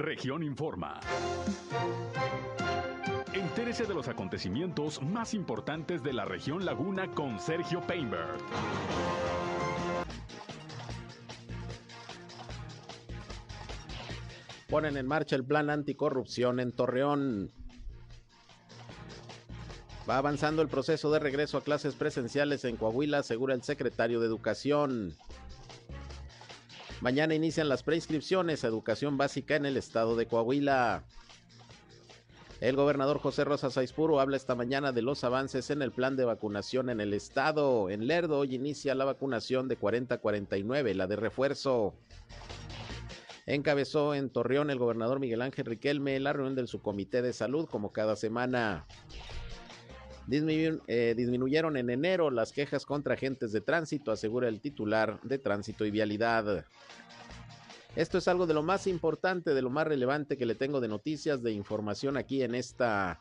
[0.00, 0.98] Región Informa.
[3.34, 8.38] Entérese de los acontecimientos más importantes de la región Laguna con Sergio Painberg.
[14.70, 17.50] Ponen en marcha el plan anticorrupción en Torreón.
[20.08, 24.26] Va avanzando el proceso de regreso a clases presenciales en Coahuila, asegura el secretario de
[24.28, 25.14] Educación.
[27.00, 31.04] Mañana inician las preinscripciones a educación básica en el estado de Coahuila.
[32.60, 36.26] El gobernador José Rosa Saizpuro habla esta mañana de los avances en el plan de
[36.26, 37.88] vacunación en el estado.
[37.88, 41.94] En Lerdo hoy inicia la vacunación de 40-49, la de refuerzo.
[43.46, 47.92] Encabezó en Torreón el gobernador Miguel Ángel Riquelme la reunión del subcomité de salud como
[47.92, 48.84] cada semana.
[50.32, 55.84] Eh, disminuyeron en enero las quejas contra agentes de tránsito, asegura el titular de Tránsito
[55.84, 56.64] y Vialidad.
[57.96, 60.86] Esto es algo de lo más importante, de lo más relevante que le tengo de
[60.86, 63.18] noticias, de información aquí en esta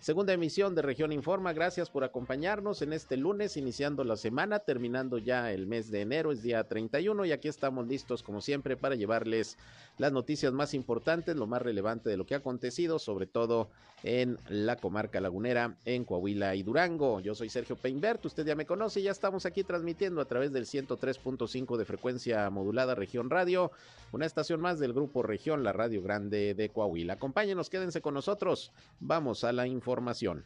[0.00, 5.18] Segunda emisión de Región Informa, gracias por acompañarnos en este lunes, iniciando la semana, terminando
[5.18, 8.94] ya el mes de enero, es día 31 y aquí estamos listos como siempre para
[8.94, 9.58] llevarles
[9.98, 13.70] las noticias más importantes, lo más relevante de lo que ha acontecido, sobre todo
[14.04, 17.18] en la comarca lagunera, en Coahuila y Durango.
[17.18, 20.66] Yo soy Sergio Peinbert, usted ya me conoce, ya estamos aquí transmitiendo a través del
[20.66, 23.72] 103.5 de frecuencia modulada Región Radio,
[24.12, 27.14] una estación más del grupo Región, la Radio Grande de Coahuila.
[27.14, 30.44] Acompáñenos, quédense con nosotros, vamos a la información información.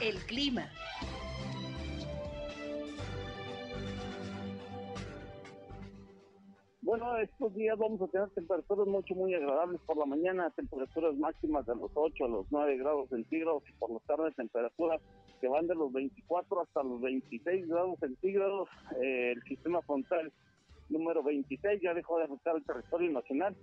[0.00, 0.70] El clima.
[6.82, 11.66] Bueno, estos días vamos a tener temperaturas mucho, muy agradables por la mañana, temperaturas máximas
[11.66, 15.00] de los 8 a los 9 grados centígrados y por las tardes temperaturas
[15.40, 18.68] que van de los 24 hasta los 26 grados centígrados.
[19.02, 20.32] Eh, el sistema frontal
[20.90, 23.56] número 26 ya dejó de afectar el territorio nacional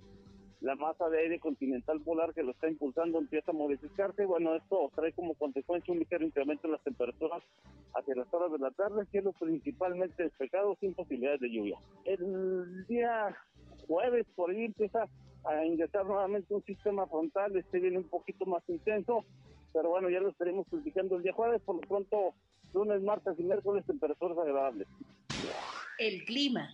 [0.63, 4.25] la masa de aire continental polar que lo está impulsando empieza a modificarse.
[4.25, 7.43] Bueno, esto trae como consecuencia un ligero incremento en las temperaturas
[7.93, 11.77] hacia las horas de la tarde, cielo principalmente despejado sin posibilidades de lluvia.
[12.05, 13.35] El día
[13.87, 15.09] jueves por ahí empieza
[15.43, 19.25] a ingresar nuevamente un sistema frontal, este viene un poquito más intenso,
[19.73, 22.35] pero bueno, ya lo estaremos criticando el día jueves, por lo pronto
[22.73, 24.87] lunes, martes y miércoles temperaturas agradables.
[25.99, 26.69] El clima.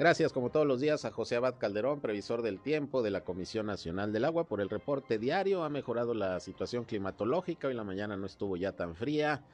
[0.00, 3.66] Gracias como todos los días a José Abad Calderón, previsor del tiempo de la Comisión
[3.66, 5.62] Nacional del Agua, por el reporte diario.
[5.62, 7.68] Ha mejorado la situación climatológica.
[7.68, 9.44] Hoy la mañana no estuvo ya tan fría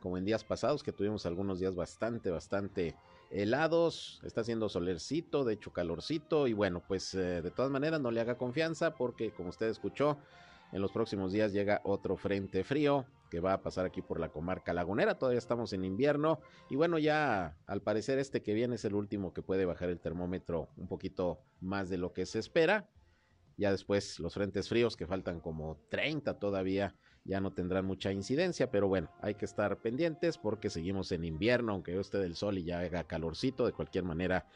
[0.00, 2.94] como en días pasados, que tuvimos algunos días bastante, bastante
[3.32, 4.20] helados.
[4.22, 6.46] Está haciendo solercito, de hecho calorcito.
[6.46, 10.18] Y bueno, pues eh, de todas maneras no le haga confianza porque como usted escuchó,
[10.70, 14.30] en los próximos días llega otro frente frío que va a pasar aquí por la
[14.30, 15.18] comarca lagunera.
[15.18, 19.32] Todavía estamos en invierno y bueno, ya al parecer este que viene es el último
[19.32, 22.88] que puede bajar el termómetro un poquito más de lo que se espera.
[23.56, 26.94] Ya después los frentes fríos que faltan como 30 todavía
[27.26, 31.72] ya no tendrán mucha incidencia, pero bueno, hay que estar pendientes porque seguimos en invierno,
[31.72, 34.46] aunque esté del sol y ya haga calorcito, de cualquier manera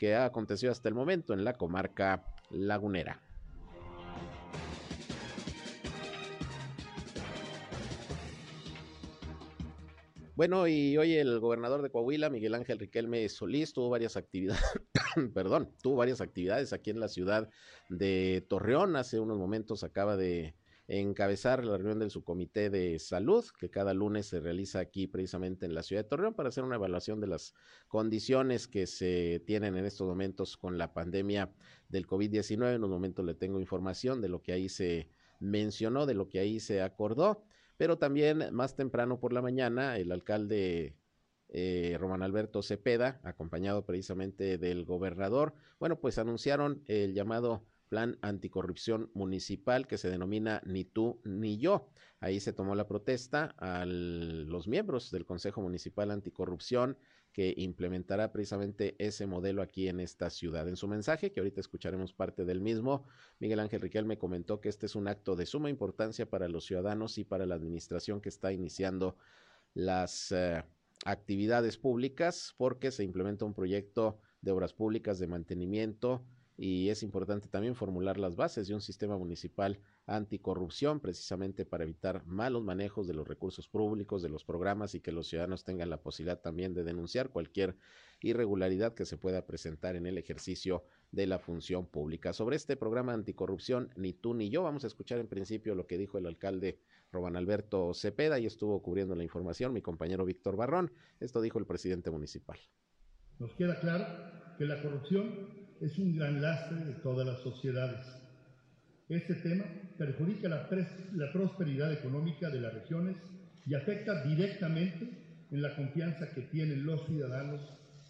[0.00, 3.20] que ha acontecido hasta el momento en la comarca lagunera.
[10.34, 14.62] Bueno, y hoy el gobernador de Coahuila, Miguel Ángel Riquelme Solís, tuvo varias actividades,
[15.34, 17.50] perdón, tuvo varias actividades aquí en la ciudad
[17.90, 18.96] de Torreón.
[18.96, 20.54] Hace unos momentos acaba de
[20.90, 25.72] encabezar la reunión del subcomité de salud, que cada lunes se realiza aquí precisamente en
[25.72, 27.54] la ciudad de Torreón para hacer una evaluación de las
[27.86, 31.54] condiciones que se tienen en estos momentos con la pandemia
[31.88, 32.74] del COVID-19.
[32.74, 35.08] En un momento le tengo información de lo que ahí se
[35.38, 37.44] mencionó, de lo que ahí se acordó.
[37.76, 40.96] Pero también más temprano por la mañana, el alcalde
[41.50, 49.10] eh, Román Alberto Cepeda, acompañado precisamente del gobernador, bueno, pues anunciaron el llamado Plan Anticorrupción
[49.14, 51.90] Municipal que se denomina Ni tú ni yo.
[52.20, 56.96] Ahí se tomó la protesta a los miembros del Consejo Municipal Anticorrupción
[57.32, 60.68] que implementará precisamente ese modelo aquí en esta ciudad.
[60.68, 63.04] En su mensaje, que ahorita escucharemos parte del mismo,
[63.38, 67.18] Miguel Ángel Riquelme comentó que este es un acto de suma importancia para los ciudadanos
[67.18, 69.16] y para la administración que está iniciando
[69.74, 70.64] las eh,
[71.04, 76.24] actividades públicas porque se implementa un proyecto de obras públicas de mantenimiento
[76.62, 82.26] y es importante también formular las bases de un sistema municipal anticorrupción precisamente para evitar
[82.26, 86.02] malos manejos de los recursos públicos, de los programas y que los ciudadanos tengan la
[86.02, 87.78] posibilidad también de denunciar cualquier
[88.20, 92.34] irregularidad que se pueda presentar en el ejercicio de la función pública.
[92.34, 95.96] Sobre este programa anticorrupción, ni tú ni yo vamos a escuchar en principio lo que
[95.96, 96.78] dijo el alcalde
[97.10, 100.92] Roban Alberto Cepeda y estuvo cubriendo la información mi compañero Víctor Barrón.
[101.20, 102.58] Esto dijo el presidente municipal.
[103.38, 104.04] Nos queda claro
[104.58, 108.06] que la corrupción es un gran lastre de todas las sociedades.
[109.08, 109.64] Este tema
[109.96, 110.68] perjudica la,
[111.14, 113.16] la prosperidad económica de las regiones
[113.66, 115.08] y afecta directamente
[115.50, 117.60] en la confianza que tienen los ciudadanos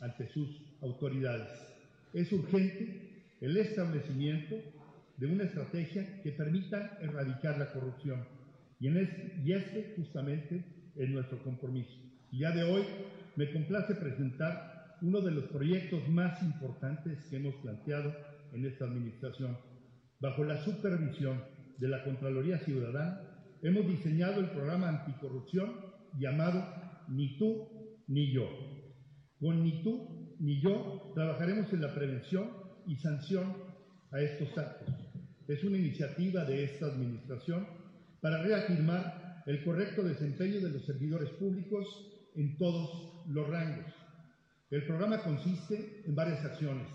[0.00, 0.48] ante sus
[0.82, 1.48] autoridades.
[2.12, 4.56] Es urgente el establecimiento
[5.16, 8.24] de una estrategia que permita erradicar la corrupción.
[8.80, 10.64] Y, en y este justamente
[10.96, 11.92] es nuestro compromiso.
[12.32, 12.82] El día de hoy
[13.36, 18.14] me complace presentar uno de los proyectos más importantes que hemos planteado
[18.52, 19.56] en esta administración.
[20.20, 21.42] Bajo la supervisión
[21.78, 23.20] de la Contraloría Ciudadana,
[23.62, 25.74] hemos diseñado el programa anticorrupción
[26.18, 26.62] llamado
[27.08, 27.68] Ni tú
[28.08, 28.46] ni yo.
[29.38, 32.50] Con Ni tú ni yo trabajaremos en la prevención
[32.86, 33.56] y sanción
[34.12, 34.94] a estos actos.
[35.48, 37.66] Es una iniciativa de esta administración
[38.20, 41.86] para reafirmar el correcto desempeño de los servidores públicos
[42.36, 43.99] en todos los rangos
[44.70, 46.88] el programa consiste en varias acciones.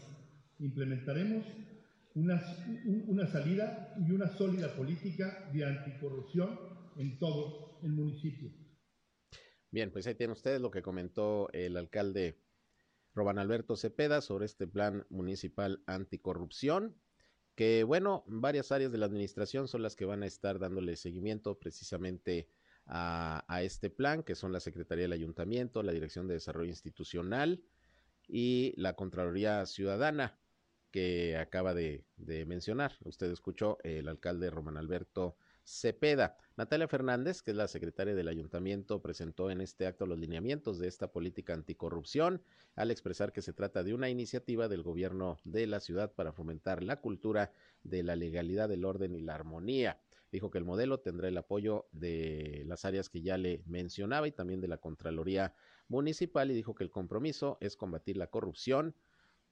[0.60, 1.46] Implementaremos
[2.16, 6.58] una, salida y una sólida política de anticorrupción
[6.98, 8.50] en todo el municipio.
[9.72, 12.40] Bien, pues ahí tienen ustedes lo que comentó el alcalde
[13.14, 16.96] Roban Alberto Cepeda sobre este plan municipal anticorrupción,
[17.56, 21.60] que bueno, varias áreas de la administración son las que van a estar dándole seguimiento
[21.60, 22.48] precisamente
[22.88, 27.64] a, este plan, que son la Secretaría del Ayuntamiento, la Dirección de Desarrollo Institucional
[28.28, 30.38] y la Contraloría Ciudadana
[30.96, 32.06] que acaba de,
[32.48, 32.94] mencionar.
[33.04, 35.36] Usted escuchó el alcalde Román Alberto
[35.66, 36.38] Cepeda.
[36.56, 40.88] Natalia Fernández, que es la secretaria del ayuntamiento, presentó en este acto los lineamientos de
[40.88, 42.42] esta política anticorrupción
[42.76, 46.82] al expresar que se trata de una iniciativa del gobierno de la ciudad para fomentar
[46.82, 47.52] la cultura
[47.84, 50.00] de la legalidad, del orden y la armonía.
[50.36, 54.34] Dijo que el modelo tendrá el apoyo de las áreas que ya le mencionaba y
[54.34, 55.56] también de la Contraloría
[55.88, 58.96] Municipal y dijo que el compromiso es combatir la corrupción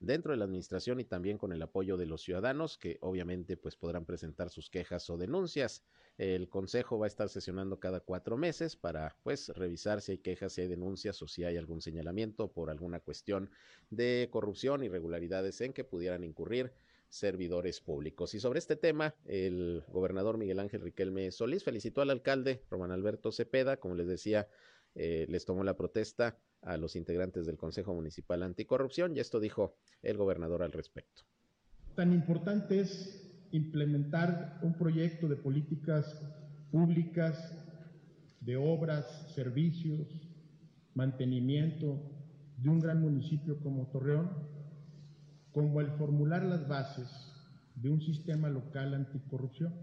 [0.01, 3.77] dentro de la administración y también con el apoyo de los ciudadanos que obviamente pues
[3.77, 5.85] podrán presentar sus quejas o denuncias.
[6.17, 10.51] El consejo va a estar sesionando cada cuatro meses para pues revisar si hay quejas,
[10.51, 13.49] si hay denuncias o si hay algún señalamiento por alguna cuestión
[13.89, 16.73] de corrupción, irregularidades en que pudieran incurrir
[17.13, 18.33] servidores públicos.
[18.33, 23.31] Y sobre este tema, el gobernador Miguel Ángel Riquelme Solís felicitó al alcalde Román Alberto
[23.31, 24.47] Cepeda, como les decía,
[24.95, 29.75] eh, les tomó la protesta a los integrantes del Consejo Municipal Anticorrupción y esto dijo
[30.01, 31.21] el gobernador al respecto.
[31.95, 36.19] Tan importante es implementar un proyecto de políticas
[36.71, 37.53] públicas,
[38.41, 40.07] de obras, servicios,
[40.95, 41.99] mantenimiento
[42.57, 44.31] de un gran municipio como Torreón,
[45.53, 47.07] como el formular las bases
[47.75, 49.73] de un sistema local anticorrupción.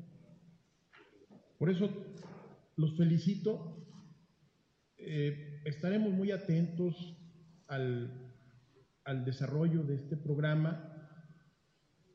[1.59, 1.89] Por eso
[2.77, 3.77] los felicito.
[4.99, 7.17] Eh, estaremos muy atentos
[7.69, 8.33] al,
[9.05, 10.91] al desarrollo de este programa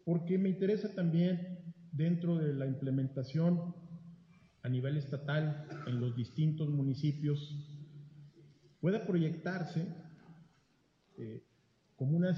[0.04, 3.74] porque me interesa también dentro de la implementación
[4.62, 7.56] a nivel estatal en los distintos municipios
[8.82, 9.88] pueda proyectarse
[11.18, 11.44] eh,
[11.96, 12.38] como unas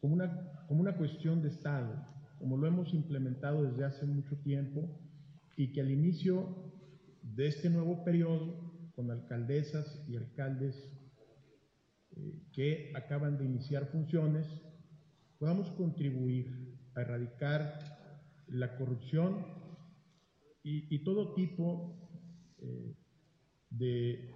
[0.00, 2.06] como una, como una cuestión de Estado,
[2.38, 4.88] como lo hemos implementado desde hace mucho tiempo
[5.56, 6.72] y que al inicio
[7.22, 10.90] de este nuevo periodo con alcaldesas y alcaldes
[12.16, 14.46] eh, que acaban de iniciar funciones,
[15.38, 17.78] podamos contribuir a erradicar
[18.48, 19.46] la corrupción
[20.62, 21.96] y, todo tipo
[22.58, 22.94] eh,
[23.70, 24.34] de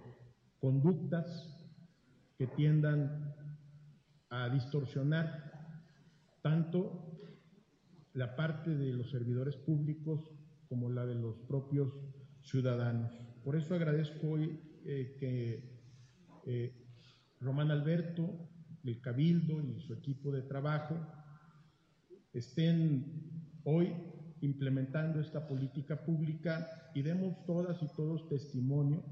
[0.59, 1.27] conductas
[2.37, 3.35] que tiendan
[4.29, 5.52] a distorsionar
[6.43, 7.09] tanto
[8.13, 10.29] la parte de los servidores públicos
[10.67, 11.97] como la de los propios
[12.43, 13.11] ciudadanos.
[13.43, 15.73] Por eso agradezco hoy eh, que
[16.45, 16.75] eh,
[17.39, 18.49] Román Alberto,
[18.83, 20.95] el Cabildo y su equipo de trabajo
[22.33, 23.93] estén hoy
[24.41, 29.03] implementando esta política pública y demos todas y todos testimonio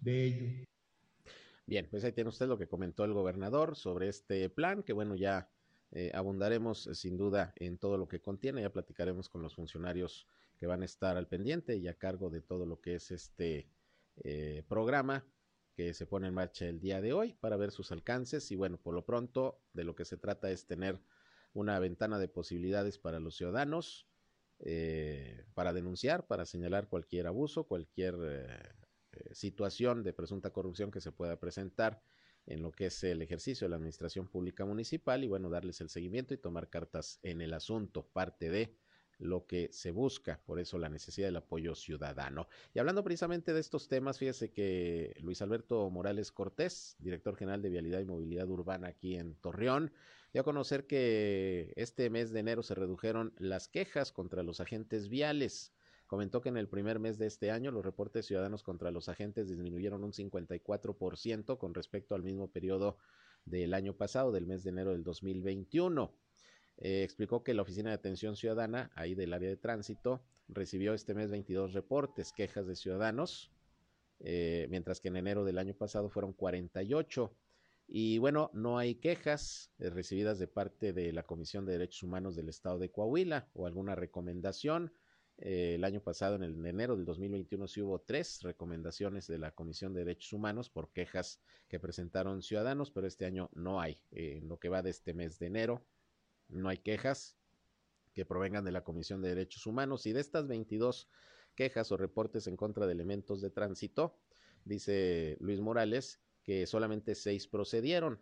[0.00, 0.64] de ello.
[1.66, 5.14] Bien, pues ahí tiene usted lo que comentó el gobernador sobre este plan, que bueno,
[5.14, 5.48] ya
[5.94, 10.26] eh, abundaremos eh, sin duda en todo lo que contiene, ya platicaremos con los funcionarios
[10.58, 13.68] que van a estar al pendiente y a cargo de todo lo que es este
[14.16, 15.24] eh, programa
[15.74, 18.50] que se pone en marcha el día de hoy para ver sus alcances.
[18.50, 21.00] Y bueno, por lo pronto de lo que se trata es tener
[21.52, 24.06] una ventana de posibilidades para los ciudadanos,
[25.54, 28.14] para denunciar, para señalar cualquier abuso, cualquier
[29.14, 32.02] eh, situación de presunta corrupción que se pueda presentar
[32.46, 35.88] en lo que es el ejercicio de la administración pública municipal y bueno, darles el
[35.88, 38.76] seguimiento y tomar cartas en el asunto, parte de
[39.18, 42.48] lo que se busca, por eso la necesidad del apoyo ciudadano.
[42.74, 47.70] Y hablando precisamente de estos temas, fíjese que Luis Alberto Morales Cortés, director general de
[47.70, 49.92] Vialidad y Movilidad Urbana aquí en Torreón,
[50.32, 55.08] dio a conocer que este mes de enero se redujeron las quejas contra los agentes
[55.08, 55.73] viales
[56.14, 59.48] comentó que en el primer mes de este año los reportes ciudadanos contra los agentes
[59.48, 62.98] disminuyeron un 54% con respecto al mismo periodo
[63.44, 66.16] del año pasado, del mes de enero del 2021.
[66.76, 71.14] Eh, explicó que la Oficina de Atención Ciudadana, ahí del área de tránsito, recibió este
[71.14, 73.50] mes 22 reportes, quejas de ciudadanos,
[74.20, 77.36] eh, mientras que en enero del año pasado fueron 48.
[77.88, 82.36] Y bueno, no hay quejas eh, recibidas de parte de la Comisión de Derechos Humanos
[82.36, 84.92] del Estado de Coahuila o alguna recomendación.
[85.38, 89.50] Eh, el año pasado, en el enero del 2021, sí hubo tres recomendaciones de la
[89.50, 93.98] Comisión de Derechos Humanos por quejas que presentaron ciudadanos, pero este año no hay.
[94.12, 95.84] Eh, en lo que va de este mes de enero,
[96.48, 97.36] no hay quejas
[98.12, 100.06] que provengan de la Comisión de Derechos Humanos.
[100.06, 101.08] Y de estas 22
[101.56, 104.16] quejas o reportes en contra de elementos de tránsito,
[104.64, 108.20] dice Luis Morales que solamente seis procedieron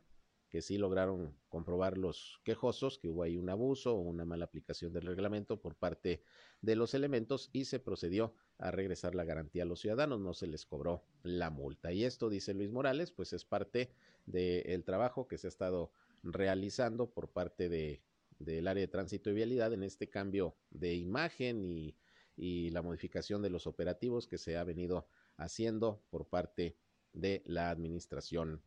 [0.53, 4.93] que sí lograron comprobar los quejosos que hubo ahí un abuso o una mala aplicación
[4.93, 6.23] del reglamento por parte
[6.61, 10.47] de los elementos y se procedió a regresar la garantía a los ciudadanos, no se
[10.47, 11.91] les cobró la multa.
[11.95, 13.95] Y esto, dice Luis Morales, pues es parte
[14.27, 15.91] del trabajo que se ha estado
[16.23, 18.03] realizando por parte de,
[18.39, 21.97] del área de tránsito y vialidad en este cambio de imagen y,
[22.37, 26.77] y la modificación de los operativos que se ha venido haciendo por parte
[27.15, 28.63] de la administración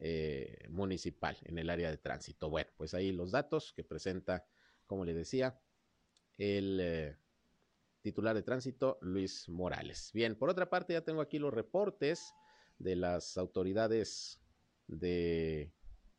[0.00, 2.50] eh, municipal en el área de tránsito.
[2.50, 4.46] Bueno, pues ahí los datos que presenta,
[4.86, 5.60] como le decía,
[6.38, 7.16] el eh,
[8.02, 10.10] titular de tránsito, Luis Morales.
[10.12, 12.34] Bien, por otra parte, ya tengo aquí los reportes
[12.78, 14.40] de las autoridades
[14.86, 15.72] de,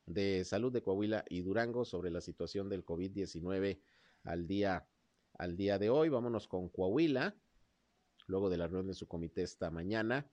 [0.05, 3.79] de salud de Coahuila y Durango sobre la situación del COVID-19
[4.23, 4.87] al día,
[5.33, 6.09] al día de hoy.
[6.09, 7.35] Vámonos con Coahuila,
[8.25, 10.31] luego de la reunión de su comité esta mañana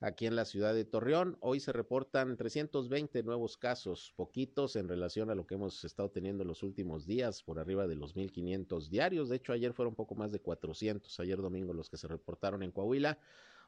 [0.00, 1.36] aquí en la ciudad de Torreón.
[1.40, 6.42] Hoy se reportan 320 nuevos casos, poquitos en relación a lo que hemos estado teniendo
[6.42, 9.28] en los últimos días, por arriba de los 1.500 diarios.
[9.28, 12.70] De hecho, ayer fueron poco más de 400, ayer domingo los que se reportaron en
[12.70, 13.18] Coahuila.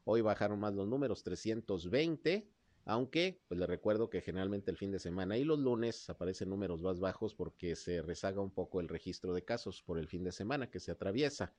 [0.05, 2.49] Hoy bajaron más los números, 320.
[2.87, 6.81] Aunque, pues le recuerdo que generalmente el fin de semana y los lunes aparecen números
[6.81, 10.33] más bajos porque se rezaga un poco el registro de casos por el fin de
[10.33, 11.55] semana que se atraviesa.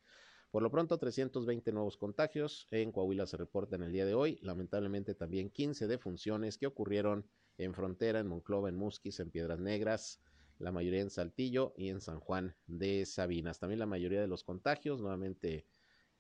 [0.51, 4.38] Por lo pronto, 320 nuevos contagios en Coahuila se reportan el día de hoy.
[4.41, 7.25] Lamentablemente también 15 defunciones que ocurrieron
[7.58, 10.20] en Frontera, en Monclova, en Musquis, en Piedras Negras,
[10.60, 13.60] la mayoría en Saltillo y en San Juan de Sabinas.
[13.60, 15.65] También la mayoría de los contagios, nuevamente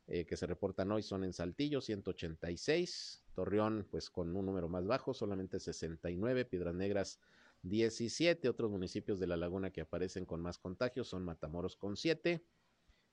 [0.07, 3.25] eh, que se reportan hoy, son en Saltillo, 186.
[3.35, 6.45] Torreón, pues con un número más bajo, solamente 69.
[6.45, 7.19] Piedras Negras,
[7.63, 8.47] 17.
[8.47, 12.41] Otros municipios de la laguna que aparecen con más contagios son Matamoros con 7.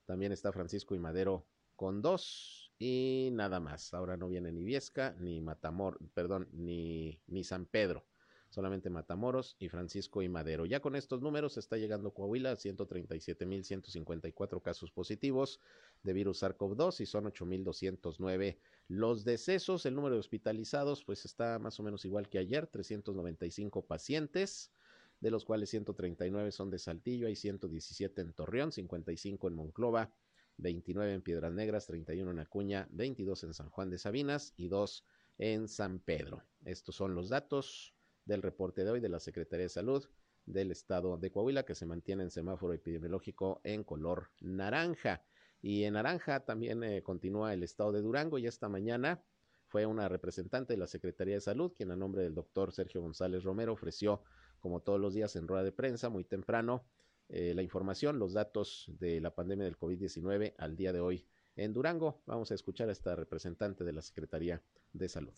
[0.08, 1.46] También está Francisco y Madero
[1.76, 3.92] con dos y nada más.
[3.92, 8.06] Ahora no viene ni Viesca, ni Matamor, perdón, ni, ni San Pedro.
[8.48, 10.64] Solamente Matamoros y Francisco y Madero.
[10.64, 15.60] Ya con estos números está llegando Coahuila a 137.154 casos positivos
[16.02, 18.56] de virus SARS-CoV-2 y son 8.209
[18.88, 19.84] los decesos.
[19.84, 24.72] El número de hospitalizados pues está más o menos igual que ayer, 395 pacientes
[25.20, 30.12] de los cuales 139 son de Saltillo, hay 117 en Torreón, 55 en Monclova,
[30.58, 35.04] 29 en Piedras Negras, 31 en Acuña, 22 en San Juan de Sabinas y 2
[35.38, 36.42] en San Pedro.
[36.64, 37.94] Estos son los datos
[38.24, 40.04] del reporte de hoy de la Secretaría de Salud
[40.46, 45.22] del estado de Coahuila, que se mantiene en semáforo epidemiológico en color naranja.
[45.60, 49.22] Y en naranja también eh, continúa el estado de Durango y esta mañana
[49.66, 53.44] fue una representante de la Secretaría de Salud quien a nombre del doctor Sergio González
[53.44, 54.22] Romero ofreció,
[54.60, 56.84] como todos los días en rueda de prensa, muy temprano,
[57.28, 61.74] eh, la información, los datos de la pandemia del COVID-19 al día de hoy en
[61.74, 62.22] Durango.
[62.26, 64.62] Vamos a escuchar a esta representante de la Secretaría
[64.92, 65.34] de Salud.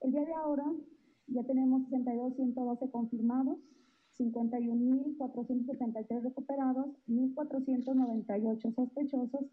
[0.00, 0.64] El día de ahora
[1.26, 3.58] ya tenemos 62.112 confirmados,
[4.18, 9.44] 51.473 recuperados, 1.498 sospechosos,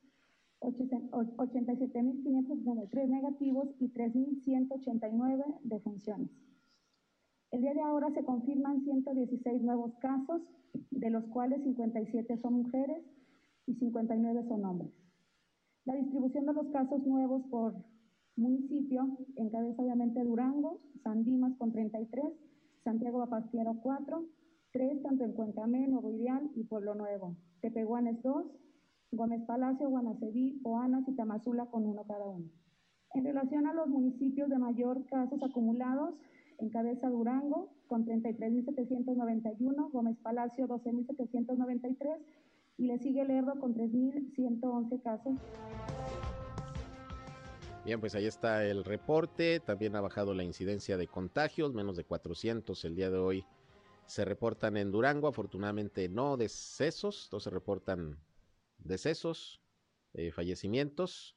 [0.62, 6.30] 87.593 negativos y 3.189 defunciones.
[7.54, 10.42] El día de ahora se confirman 116 nuevos casos,
[10.90, 13.06] de los cuales 57 son mujeres
[13.68, 14.92] y 59 son hombres.
[15.86, 17.76] La distribución de los casos nuevos por
[18.36, 22.26] municipio encabeza obviamente Durango, San Dimas con 33,
[22.84, 24.26] Santiago Apastiero 4,
[24.72, 28.48] 3 tanto en Cuencamé, Nuevo Ideal y Pueblo Nuevo, Tepehuanes 2,
[29.12, 32.50] Gómez Palacio, Guanaceví, Oanas y Tamazula con uno cada uno.
[33.14, 36.16] En relación a los municipios de mayor casos acumulados,
[36.60, 42.18] encabeza Durango con 33.791, Gómez Palacio 12.793
[42.78, 45.34] y le sigue Lerdo con 3.111 casos.
[47.86, 49.60] Bien, pues ahí está el reporte.
[49.60, 53.46] También ha bajado la incidencia de contagios, menos de 400 el día de hoy
[54.06, 55.28] se reportan en Durango.
[55.28, 58.20] Afortunadamente no decesos, no se reportan
[58.78, 59.62] decesos,
[60.14, 61.36] eh, fallecimientos.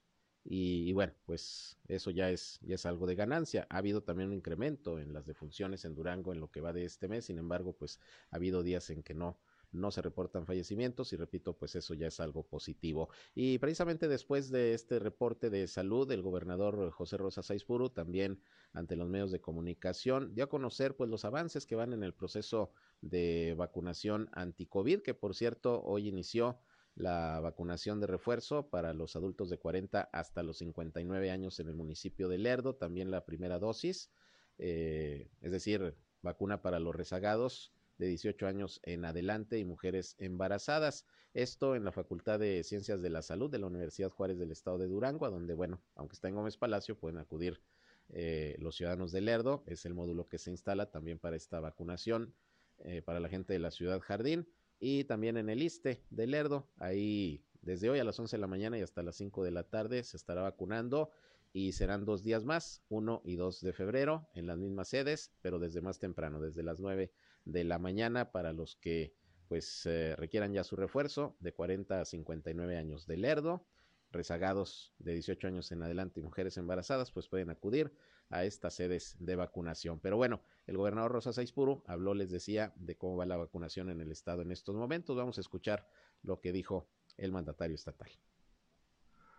[0.48, 3.66] Y, bueno, pues eso ya es, ya es algo de ganancia.
[3.68, 6.84] Ha habido también un incremento en las defunciones en Durango en lo que va de
[6.84, 7.24] este mes.
[7.24, 7.98] Sin embargo, pues
[8.30, 9.40] ha habido días en que no,
[9.72, 13.08] no se reportan fallecimientos y repito, pues eso ya es algo positivo.
[13.34, 18.40] Y precisamente después de este reporte de salud, el gobernador José Rosa Saizpuru también
[18.72, 22.14] ante los medios de comunicación dio a conocer pues los avances que van en el
[22.14, 26.60] proceso de vacunación anti-COVID, que por cierto hoy inició
[26.96, 31.74] la vacunación de refuerzo para los adultos de 40 hasta los 59 años en el
[31.74, 34.10] municipio de Lerdo, también la primera dosis,
[34.58, 41.06] eh, es decir, vacuna para los rezagados de 18 años en adelante y mujeres embarazadas.
[41.34, 44.78] Esto en la Facultad de Ciencias de la Salud de la Universidad Juárez del Estado
[44.78, 47.60] de Durango, a donde, bueno, aunque está en Gómez Palacio, pueden acudir
[48.08, 49.62] eh, los ciudadanos de Lerdo.
[49.66, 52.34] Es el módulo que se instala también para esta vacunación
[52.78, 54.48] eh, para la gente de la ciudad Jardín
[54.78, 56.68] y también en el ISTE de Lerdo.
[56.76, 59.64] Ahí desde hoy a las 11 de la mañana y hasta las 5 de la
[59.64, 61.10] tarde se estará vacunando
[61.52, 65.58] y serán dos días más, 1 y 2 de febrero, en las mismas sedes, pero
[65.58, 67.10] desde más temprano, desde las 9
[67.44, 69.14] de la mañana para los que
[69.48, 73.66] pues eh, requieran ya su refuerzo de 40 a 59 años de Lerdo,
[74.10, 77.92] rezagados de 18 años en adelante y mujeres embarazadas, pues pueden acudir
[78.30, 80.00] a estas sedes de vacunación.
[80.00, 84.00] Pero bueno, el gobernador Rosa Saizpuro habló, les decía, de cómo va la vacunación en
[84.00, 85.16] el estado en estos momentos.
[85.16, 85.88] Vamos a escuchar
[86.22, 88.10] lo que dijo el mandatario estatal.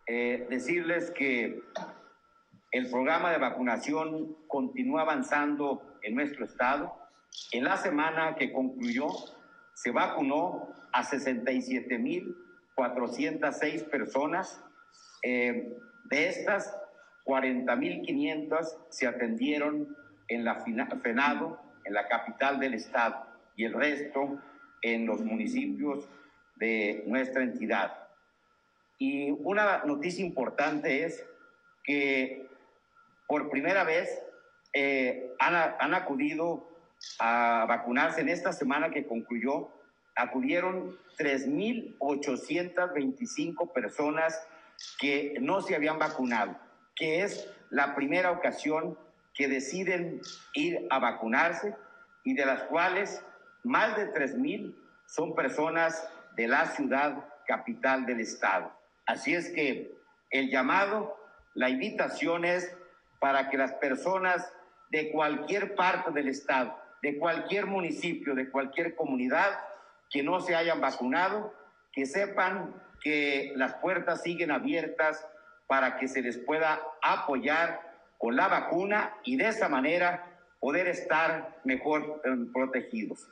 [0.08, 1.62] Eh, decirles que
[2.72, 6.94] el programa de vacunación continúa avanzando en nuestro estado.
[7.52, 9.10] En la semana que concluyó,
[9.76, 14.64] se vacunó a 67.406 personas.
[15.24, 15.76] Eh,
[16.10, 16.74] de estas,
[17.28, 19.96] 40.500 se atendieron
[20.28, 24.42] en la FENADO, en la capital del estado, y el resto
[24.82, 26.10] en los municipios
[26.56, 28.08] de nuestra entidad.
[28.98, 31.24] Y una noticia importante es
[31.84, 32.48] que
[33.28, 34.24] por primera vez
[34.74, 36.68] eh, han, han acudido
[37.20, 39.70] a vacunarse en esta semana que concluyó,
[40.16, 44.48] acudieron 3.825 personas
[45.00, 46.58] que no se habían vacunado,
[46.98, 48.98] que es la primera ocasión
[49.34, 50.22] que deciden
[50.54, 51.76] ir a vacunarse
[52.24, 53.24] y de las cuales
[53.64, 58.72] más de 3.000 son personas de la ciudad capital del estado.
[59.06, 59.96] Así es que
[60.32, 61.18] el llamado,
[61.54, 62.76] la invitación es
[63.20, 64.52] para que las personas
[64.90, 69.60] de cualquier parte del estado, de cualquier municipio, de cualquier comunidad
[70.10, 71.54] que no se hayan vacunado,
[71.92, 75.26] que sepan que las puertas siguen abiertas
[75.68, 77.82] para que se les pueda apoyar
[78.18, 83.28] con la vacuna y de esa manera poder estar mejor eh, protegidos.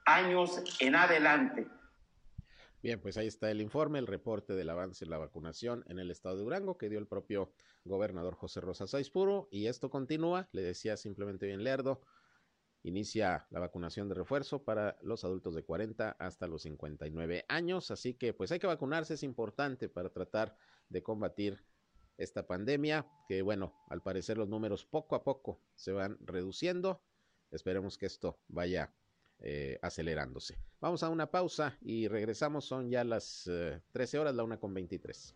[0.05, 1.67] años en adelante.
[2.83, 6.11] Bien, pues ahí está el informe, el reporte del avance en la vacunación en el
[6.11, 7.51] estado de Durango que dio el propio
[7.83, 12.01] gobernador José Rosa Saizpuro y esto continúa, le decía simplemente bien Lerdo,
[12.83, 18.13] inicia la vacunación de refuerzo para los adultos de 40 hasta los 59 años, así
[18.13, 20.55] que pues hay que vacunarse, es importante para tratar
[20.89, 21.63] de combatir
[22.17, 27.01] esta pandemia, que bueno, al parecer los números poco a poco se van reduciendo,
[27.51, 28.93] esperemos que esto vaya
[29.39, 30.57] eh, acelerándose.
[30.79, 33.49] Vamos a una pausa y regresamos, son ya las
[33.91, 35.35] 13 eh, horas, la una con 23.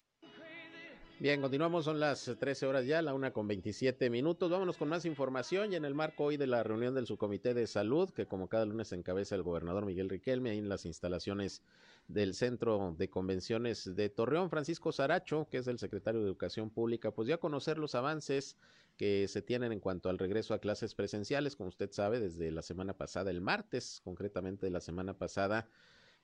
[1.21, 4.49] Bien, continuamos, son las 13 horas ya, la una con 27 minutos.
[4.49, 7.67] Vámonos con más información y en el marco hoy de la reunión del subcomité de
[7.67, 11.61] salud, que como cada lunes encabeza el gobernador Miguel Riquelme, ahí en las instalaciones
[12.07, 17.11] del Centro de Convenciones de Torreón, Francisco Saracho, que es el secretario de Educación Pública,
[17.11, 18.57] pues ya conocer los avances
[18.97, 22.63] que se tienen en cuanto al regreso a clases presenciales, como usted sabe, desde la
[22.63, 25.69] semana pasada, el martes concretamente de la semana pasada,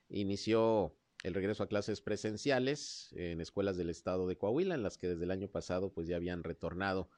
[0.10, 0.91] inició
[1.23, 5.23] el regreso a clases presenciales en escuelas del estado de Coahuila, en las que desde
[5.23, 7.10] el año pasado pues ya habían retornado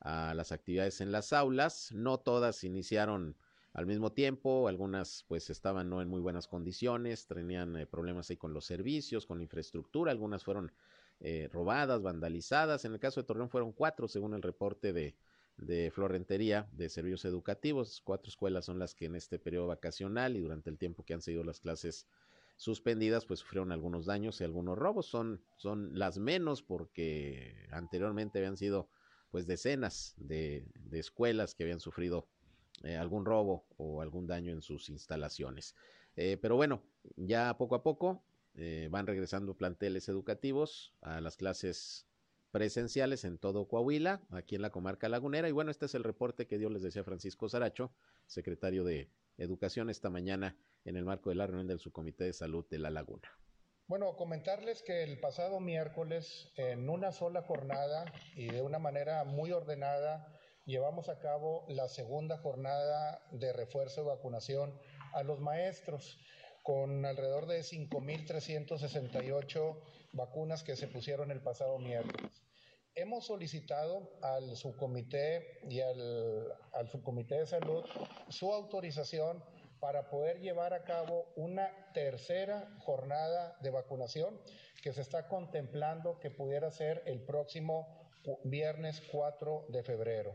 [0.00, 1.92] a las actividades en las aulas.
[1.92, 3.36] No todas iniciaron
[3.72, 8.36] al mismo tiempo, algunas pues estaban no en muy buenas condiciones, tenían eh, problemas ahí
[8.36, 10.72] con los servicios, con la infraestructura, algunas fueron
[11.20, 12.84] eh, robadas, vandalizadas.
[12.84, 15.14] En el caso de Torreón fueron cuatro, según el reporte de,
[15.56, 18.00] de Florentería de Servicios Educativos.
[18.02, 21.22] Cuatro escuelas son las que en este periodo vacacional y durante el tiempo que han
[21.22, 22.06] seguido las clases
[22.56, 25.06] suspendidas, pues sufrieron algunos daños y algunos robos.
[25.06, 28.88] Son, son las menos porque anteriormente habían sido
[29.30, 32.28] pues decenas de, de escuelas que habían sufrido
[32.84, 35.74] eh, algún robo o algún daño en sus instalaciones.
[36.14, 36.82] Eh, pero bueno,
[37.16, 38.22] ya poco a poco
[38.54, 42.06] eh, van regresando planteles educativos a las clases
[42.50, 45.48] presenciales en todo Coahuila, aquí en la comarca lagunera.
[45.48, 47.92] Y bueno, este es el reporte que dio, les decía Francisco Saracho,
[48.26, 52.64] secretario de Educación, esta mañana en el marco de la reunión del Subcomité de Salud
[52.70, 53.28] de La Laguna.
[53.88, 59.52] Bueno, comentarles que el pasado miércoles, en una sola jornada y de una manera muy
[59.52, 60.26] ordenada,
[60.64, 64.76] llevamos a cabo la segunda jornada de refuerzo de vacunación
[65.12, 66.18] a los maestros,
[66.62, 69.78] con alrededor de 5.368
[70.12, 72.42] vacunas que se pusieron el pasado miércoles.
[72.96, 77.84] Hemos solicitado al subcomité y al, al subcomité de salud
[78.30, 79.44] su autorización
[79.80, 84.40] para poder llevar a cabo una tercera jornada de vacunación
[84.82, 87.86] que se está contemplando que pudiera ser el próximo
[88.44, 90.34] viernes 4 de febrero.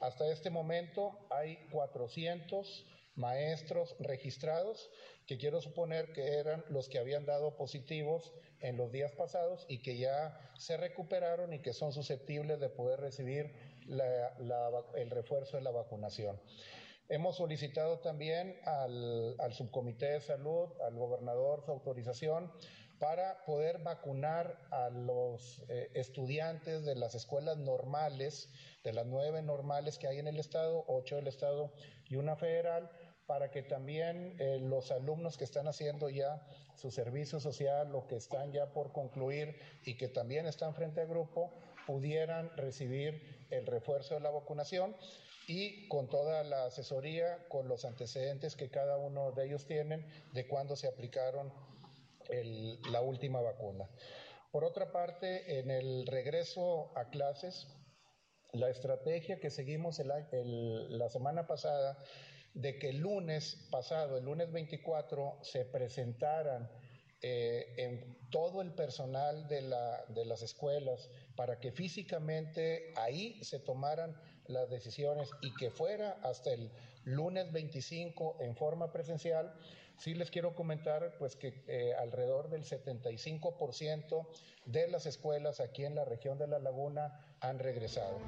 [0.00, 4.90] Hasta este momento hay 400 maestros registrados
[5.26, 9.78] que quiero suponer que eran los que habían dado positivos en los días pasados y
[9.78, 13.52] que ya se recuperaron y que son susceptibles de poder recibir
[13.88, 16.40] el refuerzo de la vacunación.
[17.08, 22.50] Hemos solicitado también al, subcomité de salud, al gobernador, su autorización
[22.98, 28.48] para poder vacunar a los eh, estudiantes de las escuelas normales,
[28.84, 31.72] de las nueve normales que hay en el estado, ocho del estado
[32.08, 32.90] y una federal,
[33.26, 38.16] para que también eh, los alumnos que están haciendo ya su servicio social o que
[38.16, 41.52] están ya por concluir y que también están frente al grupo,
[41.86, 44.94] pudieran recibir el refuerzo de la vacunación
[45.46, 50.46] y con toda la asesoría, con los antecedentes que cada uno de ellos tienen de
[50.46, 51.52] cuándo se aplicaron
[52.90, 53.88] la última vacuna.
[54.50, 57.68] Por otra parte, en el regreso a clases,
[58.52, 61.96] la estrategia que seguimos la semana pasada
[62.54, 66.70] de que el lunes pasado, el lunes 24, se presentaran
[67.22, 73.58] eh, en todo el personal de, la, de las escuelas para que físicamente ahí se
[73.58, 74.20] tomaran
[74.52, 76.70] las decisiones y que fuera hasta el
[77.04, 79.52] lunes 25 en forma presencial,
[79.96, 84.26] sí les quiero comentar pues que eh, alrededor del 75%
[84.66, 88.18] de las escuelas aquí en la región de La Laguna han regresado.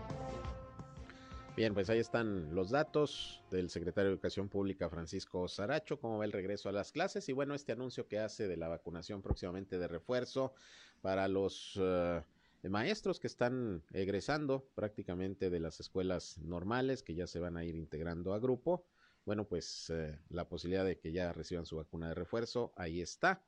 [1.56, 6.24] Bien, pues ahí están los datos del secretario de Educación Pública Francisco Saracho, cómo va
[6.24, 9.78] el regreso a las clases y bueno, este anuncio que hace de la vacunación próximamente
[9.78, 10.52] de refuerzo
[11.00, 12.22] para los uh,
[12.68, 17.74] maestros que están egresando prácticamente de las escuelas normales, que ya se van a ir
[17.74, 18.86] integrando a grupo.
[19.24, 23.42] Bueno, pues uh, la posibilidad de que ya reciban su vacuna de refuerzo, ahí está,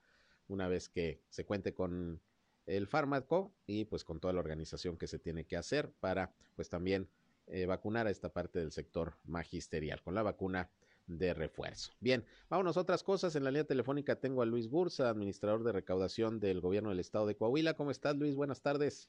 [0.49, 2.21] una vez que se cuente con
[2.67, 6.69] el fármaco y pues con toda la organización que se tiene que hacer para pues
[6.69, 7.09] también
[7.47, 10.69] eh, vacunar a esta parte del sector magisterial con la vacuna
[11.07, 11.93] de refuerzo.
[12.01, 13.37] Bien, vámonos a otras cosas.
[13.37, 17.27] En la línea telefónica tengo a Luis Bursa, administrador de recaudación del gobierno del estado
[17.27, 17.75] de Coahuila.
[17.75, 18.35] ¿Cómo estás, Luis?
[18.35, 19.09] Buenas tardes.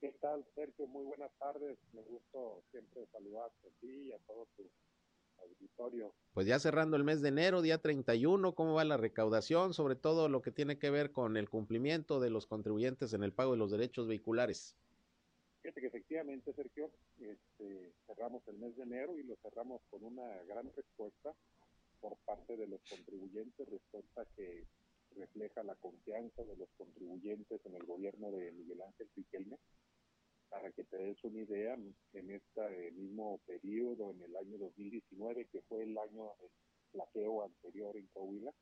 [0.00, 0.86] ¿Qué tal, Sergio?
[0.86, 1.78] Muy buenas tardes.
[1.92, 2.38] Me gusta
[2.70, 4.64] siempre saludarte a ti y a todo tu
[5.38, 6.14] auditorio.
[6.32, 9.74] Pues ya cerrando el mes de enero, día 31, ¿cómo va la recaudación?
[9.74, 13.32] Sobre todo lo que tiene que ver con el cumplimiento de los contribuyentes en el
[13.32, 14.76] pago de los derechos vehiculares.
[15.68, 20.42] Fíjate que efectivamente, Sergio, este, cerramos el mes de enero y lo cerramos con una
[20.44, 21.34] gran respuesta
[22.00, 24.64] por parte de los contribuyentes, respuesta que
[25.14, 29.58] refleja la confianza de los contribuyentes en el gobierno de Miguel Ángel Riquelme.
[30.48, 35.60] Para que te des una idea, en este mismo periodo, en el año 2019, que
[35.68, 36.50] fue el año del
[36.92, 38.54] plaqueo anterior en Coahuila,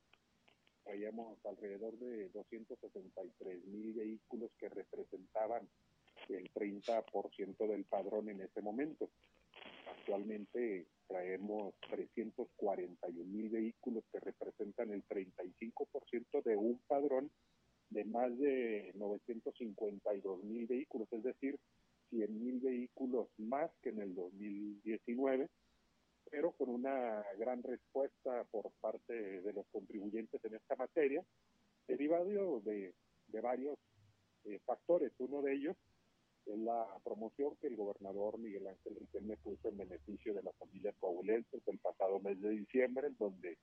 [0.83, 5.69] traíamos alrededor de 263 mil vehículos que representaban
[6.30, 9.10] el 30% del padrón en ese momento.
[9.86, 17.30] Actualmente traemos 341 mil vehículos que representan el 35% de un padrón
[17.90, 21.58] de más de 952 mil vehículos, es decir,
[22.10, 25.48] 100 mil vehículos más que en el 2019,
[26.30, 31.24] pero con una gran respuesta por parte de los contribuyentes en esta materia,
[31.86, 32.94] derivado de,
[33.28, 33.78] de varios
[34.44, 35.12] eh, factores.
[35.18, 35.76] Uno de ellos
[36.46, 40.94] es la promoción que el gobernador Miguel Ángel Riquelme puso en beneficio de las familias
[41.00, 43.59] coahuilenses el pasado mes de diciembre, en donde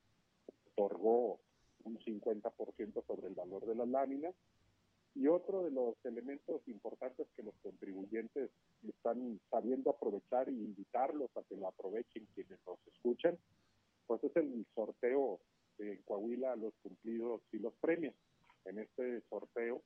[0.71, 1.39] otorgó
[1.83, 4.35] un 50% sobre el valor de las láminas.
[5.15, 8.49] Y otro de los elementos importantes que los contribuyentes
[8.81, 13.37] están sabiendo aprovechar y invitarlos a que lo aprovechen quienes nos escuchan,
[14.07, 15.39] pues es el sorteo
[15.77, 18.15] de Coahuila, los cumplidos y los premios.
[18.65, 19.83] En este sorteo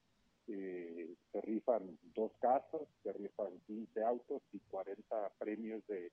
[0.47, 6.11] eh, se rifan dos casas, se rifan 15 autos y 40 premios de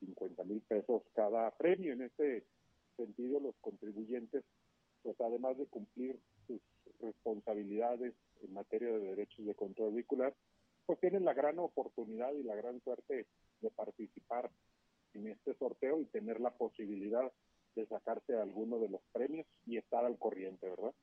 [0.00, 1.92] 50 mil pesos cada premio.
[1.92, 2.44] En este
[2.96, 4.44] sentido, los contribuyentes,
[5.02, 6.60] pues además de cumplir sus
[7.00, 10.34] responsabilidades en materia de derechos de control vehicular,
[10.86, 13.26] pues tienen la gran oportunidad y la gran suerte
[13.60, 14.50] de participar
[15.14, 17.30] en este sorteo y tener la posibilidad
[17.74, 20.94] de sacarse alguno de los premios y estar al corriente, ¿verdad?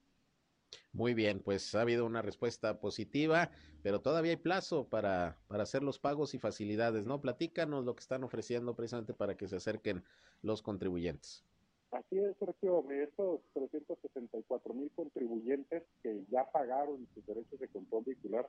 [0.96, 3.52] Muy bien, pues ha habido una respuesta positiva,
[3.84, 7.20] pero todavía hay plazo para, para hacer los pagos y facilidades, ¿no?
[7.20, 10.06] Platícanos lo que están ofreciendo precisamente para que se acerquen
[10.42, 11.44] los contribuyentes.
[11.92, 18.06] Así es, Sergio, de estos 364 mil contribuyentes que ya pagaron sus derechos de control
[18.06, 18.48] vehicular,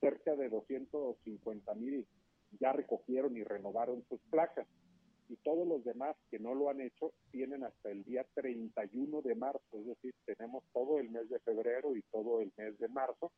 [0.00, 2.06] cerca de 250 mil
[2.60, 4.68] ya recogieron y renovaron sus placas
[5.28, 9.34] y todos los demás que no lo han hecho tienen hasta el día 31 de
[9.34, 13.32] marzo, es decir, tenemos todo el mes de febrero y todo el mes de marzo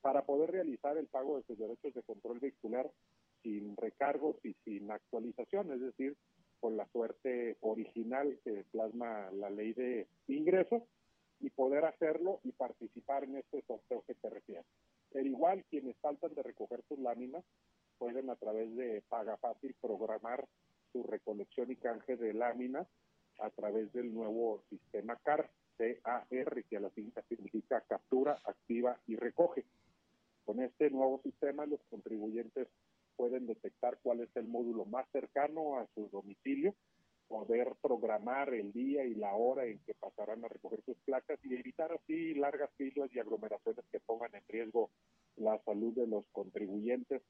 [0.00, 2.90] para poder realizar el pago de sus derechos de control vehicular
[3.42, 6.16] sin recargos y sin actualización, es decir,
[6.60, 10.82] con la suerte original que plasma la ley de ingresos
[11.40, 14.64] y poder hacerlo y participar en este sorteo que te refiere.
[15.12, 17.44] Pero igual quienes faltan de recoger sus láminas
[17.98, 20.46] pueden a través de Paga Fácil programar
[20.96, 22.86] su recolección y canje de láminas
[23.38, 29.16] a través del nuevo sistema CAR, C-A-R, que a la cinta significa captura, activa y
[29.16, 29.64] recoge.
[30.44, 32.68] Con este nuevo sistema, los contribuyentes
[33.16, 36.74] pueden detectar cuál es el módulo más cercano a su domicilio,
[37.28, 41.54] poder programar el día y la hora en que pasarán a recoger sus placas y
[41.54, 44.90] evitar así largas filas y aglomeraciones que pongan en riesgo
[45.36, 47.22] la salud de los contribuyentes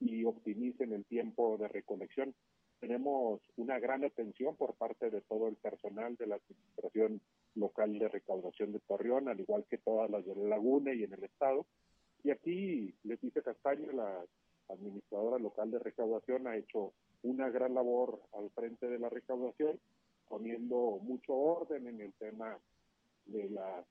[0.00, 2.34] y optimicen el tiempo de recolección
[2.80, 7.20] tenemos una gran atención por parte de todo el personal de la Administración
[7.54, 11.12] Local de Recaudación de Torreón, al igual que todas las de la Laguna y en
[11.12, 11.66] el Estado.
[12.22, 14.24] Y aquí Leticia Castaño, la
[14.68, 19.78] administradora local de recaudación, ha hecho una gran labor al frente de la recaudación,
[20.28, 22.58] poniendo mucho orden en el tema
[23.26, 23.84] de las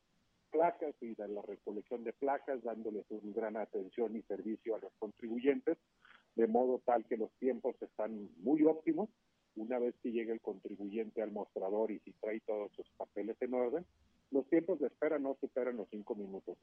[0.52, 4.94] placas y de la recolección de placas, dándoles una gran atención y servicio a los
[5.00, 5.78] contribuyentes
[6.36, 9.10] de modo tal que los tiempos están muy óptimos.
[9.56, 13.54] Una vez que llegue el contribuyente al mostrador y si trae todos sus papeles en
[13.54, 13.86] orden,
[14.32, 16.58] los tiempos de espera no superan los cinco minutos.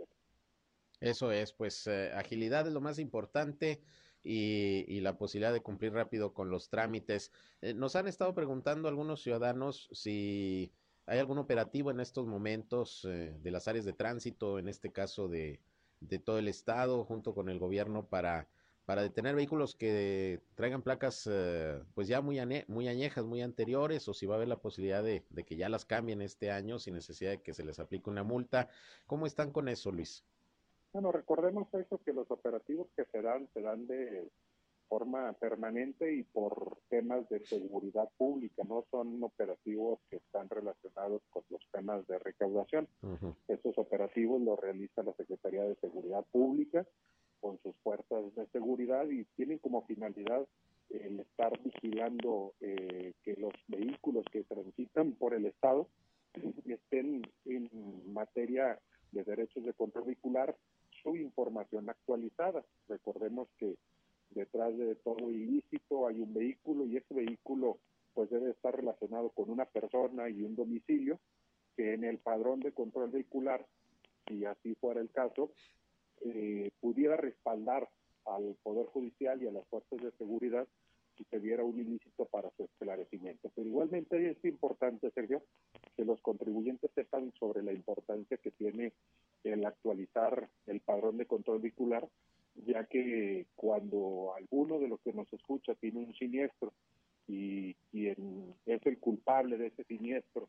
[1.01, 3.81] Eso es, pues eh, agilidad es lo más importante
[4.23, 7.33] y, la posibilidad de cumplir rápido con los trámites.
[7.63, 10.73] Eh, nos han estado preguntando algunos ciudadanos si
[11.07, 15.29] hay algún operativo en estos momentos eh, de las áreas de tránsito, en este caso
[15.29, 15.61] de,
[16.01, 18.49] de todo el estado, junto con el gobierno para
[18.91, 24.15] para detener vehículos que traigan placas eh, pues ya muy, muy añejas, muy anteriores, o
[24.15, 26.95] si va a haber la posibilidad de, de, que ya las cambien este año sin
[26.95, 28.69] necesidad de que se les aplique una multa.
[29.07, 30.25] ¿Cómo están con eso, Luis?
[30.93, 34.29] Bueno, recordemos eso, que los operativos que se dan, se dan de
[34.89, 41.45] forma permanente y por temas de seguridad pública, no son operativos que están relacionados con
[41.49, 42.89] los temas de recaudación.
[43.47, 46.85] Estos operativos los realiza la Secretaría de Seguridad Pública
[47.41, 50.47] con sus fuerzas de seguridad y tienen como finalidad
[50.91, 55.89] el estar vigilando eh, que los vehículos que transitan por el Estado
[56.67, 58.79] estén en materia
[59.13, 60.57] de derechos de control vehicular
[61.03, 62.65] su información actualizada.
[62.89, 63.77] Recordemos que
[64.31, 67.79] detrás de todo ilícito hay un vehículo y ese vehículo
[68.15, 71.19] pues debe estar relacionado con una persona y un domicilio
[71.77, 73.65] que en el padrón de control vehicular,
[74.27, 75.53] si así fuera el caso,
[76.21, 77.89] eh, pudiera respaldar
[78.27, 80.67] al Poder Judicial y a las fuerzas de seguridad
[81.17, 83.51] si se diera un ilícito para su esclarecimiento.
[83.55, 85.43] Pero igualmente es importante, Sergio,
[85.97, 88.93] que los contribuyentes sepan sobre la importancia que tiene
[89.45, 92.09] el actualizar el padrón de control vehicular,
[92.55, 96.73] ya que cuando alguno de los que nos escucha tiene un siniestro
[97.27, 100.49] y quien es el culpable de ese siniestro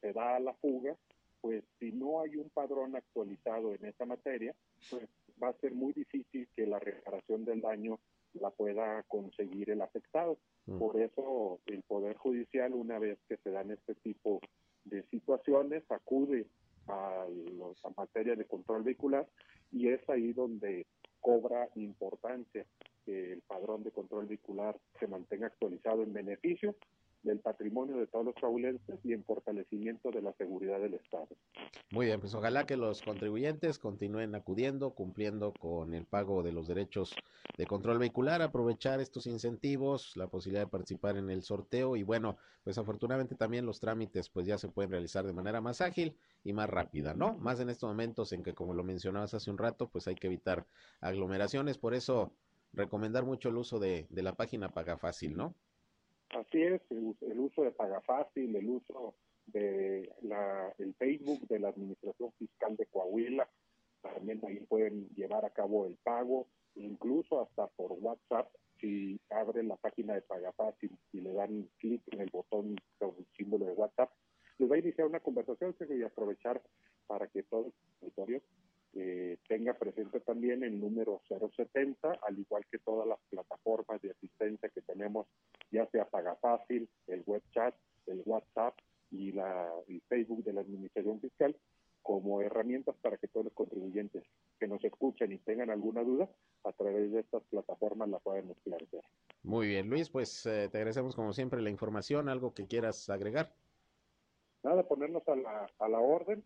[0.00, 0.96] se da a la fuga,
[1.40, 4.54] pues si no hay un padrón actualizado en esa materia,
[4.90, 5.08] pues
[5.42, 7.98] va a ser muy difícil que la reparación del daño
[8.34, 10.38] la pueda conseguir el afectado.
[10.66, 10.78] Mm.
[10.78, 14.40] Por eso el Poder Judicial, una vez que se dan este tipo
[14.84, 16.46] de situaciones, acude
[16.86, 17.26] a,
[17.58, 19.26] los, a materia de control vehicular
[19.72, 20.86] y es ahí donde
[21.20, 22.66] cobra importancia
[23.04, 26.74] que el padrón de control vehicular se mantenga actualizado en beneficio
[27.22, 31.28] del patrimonio de todos los coahuilenses y en fortalecimiento de la seguridad del Estado.
[31.90, 36.68] Muy bien, pues ojalá que los contribuyentes continúen acudiendo, cumpliendo con el pago de los
[36.68, 37.14] derechos
[37.58, 42.38] de control vehicular, aprovechar estos incentivos, la posibilidad de participar en el sorteo y bueno,
[42.64, 46.52] pues afortunadamente también los trámites pues ya se pueden realizar de manera más ágil y
[46.52, 47.34] más rápida, ¿no?
[47.34, 50.28] Más en estos momentos en que como lo mencionabas hace un rato, pues hay que
[50.28, 50.66] evitar
[51.00, 52.32] aglomeraciones, por eso
[52.72, 55.54] recomendar mucho el uso de, de la página Paga Fácil, ¿no?
[56.30, 59.14] Así es, el, uso de Pagafácil, el uso
[59.46, 63.48] de la, el Facebook de la Administración Fiscal de Coahuila,
[64.00, 68.48] también ahí pueden llevar a cabo el pago, incluso hasta por WhatsApp,
[68.80, 73.26] si abren la página de Pagafácil y le dan clic en el botón con el
[73.36, 74.10] símbolo de WhatsApp,
[74.58, 76.62] les va a iniciar una conversación y aprovechar
[77.06, 78.42] para que todos los territorios
[78.94, 84.68] eh, tenga presente también el número 070, al igual que todas las plataformas de asistencia
[84.68, 85.26] que tenemos,
[85.70, 87.74] ya sea Pagafácil, el web chat,
[88.06, 88.74] el WhatsApp
[89.10, 91.56] y la, el Facebook de la Administración Fiscal,
[92.02, 94.24] como herramientas para que todos los contribuyentes
[94.58, 96.28] que nos escuchen y tengan alguna duda,
[96.64, 99.02] a través de estas plataformas la puedan esclarecer.
[99.42, 103.52] Muy bien, Luis, pues eh, te agradecemos como siempre la información, algo que quieras agregar.
[104.62, 106.44] Nada, ponernos a la, a la orden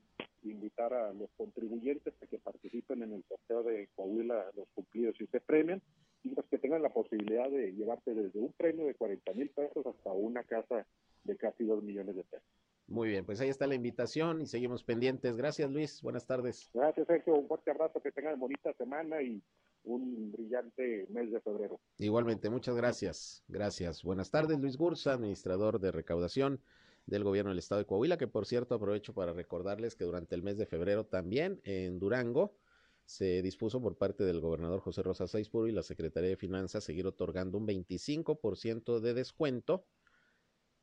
[0.50, 5.26] invitar a los contribuyentes a que participen en el sorteo de Coahuila los cumplidos y
[5.26, 5.82] se premian
[6.22, 9.86] y los que tengan la posibilidad de llevarse desde un premio de 40 mil pesos
[9.86, 10.86] hasta una casa
[11.24, 12.46] de casi 2 millones de pesos.
[12.86, 15.36] Muy bien, pues ahí está la invitación y seguimos pendientes.
[15.36, 16.70] Gracias Luis, buenas tardes.
[16.74, 19.42] Gracias Sergio, un fuerte abrazo, que tengan bonita semana y
[19.84, 21.80] un brillante mes de febrero.
[21.98, 23.44] Igualmente, muchas gracias.
[23.48, 24.02] Gracias.
[24.02, 26.60] Buenas tardes Luis Gursa, administrador de recaudación
[27.06, 30.42] del gobierno del estado de Coahuila, que por cierto aprovecho para recordarles que durante el
[30.42, 32.56] mes de febrero también en Durango
[33.04, 37.06] se dispuso por parte del gobernador José Rosa Saizpuro y la Secretaría de Finanzas seguir
[37.06, 39.86] otorgando un 25% de descuento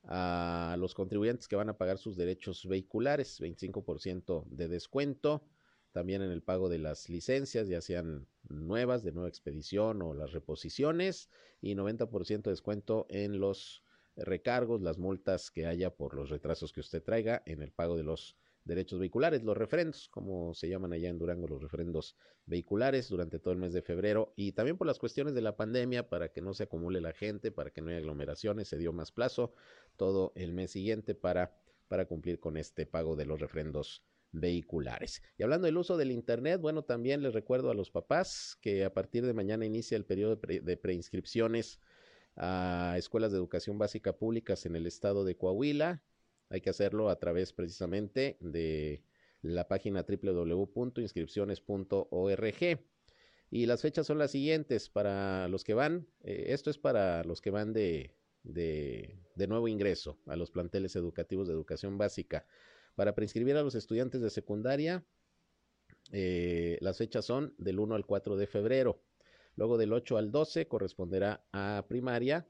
[0.04, 5.44] a los contribuyentes que van a pagar sus derechos vehiculares, 25% de descuento,
[5.92, 10.32] también en el pago de las licencias, ya sean nuevas, de nueva expedición o las
[10.32, 11.30] reposiciones,
[11.62, 13.81] y 90% de descuento en los
[14.16, 18.04] recargos, las multas que haya por los retrasos que usted traiga en el pago de
[18.04, 23.40] los derechos vehiculares, los refrendos, como se llaman allá en Durango, los refrendos vehiculares durante
[23.40, 26.42] todo el mes de febrero y también por las cuestiones de la pandemia para que
[26.42, 29.54] no se acumule la gente, para que no haya aglomeraciones, se dio más plazo
[29.96, 31.58] todo el mes siguiente para,
[31.88, 35.22] para cumplir con este pago de los refrendos vehiculares.
[35.38, 38.94] Y hablando del uso del Internet, bueno, también les recuerdo a los papás que a
[38.94, 41.80] partir de mañana inicia el periodo de preinscripciones
[42.36, 46.02] a escuelas de educación básica públicas en el estado de Coahuila.
[46.50, 49.04] Hay que hacerlo a través precisamente de
[49.42, 52.80] la página www.inscripciones.org.
[53.54, 57.42] Y las fechas son las siguientes para los que van, eh, esto es para los
[57.42, 62.46] que van de, de, nuevo ingreso a los planteles educativos de educación básica.
[62.96, 65.04] Para preinscribir a los estudiantes de secundaria,
[66.12, 69.02] eh, las fechas son del 1 al 4 de febrero.
[69.56, 72.48] Luego del 8 al 12 corresponderá a primaria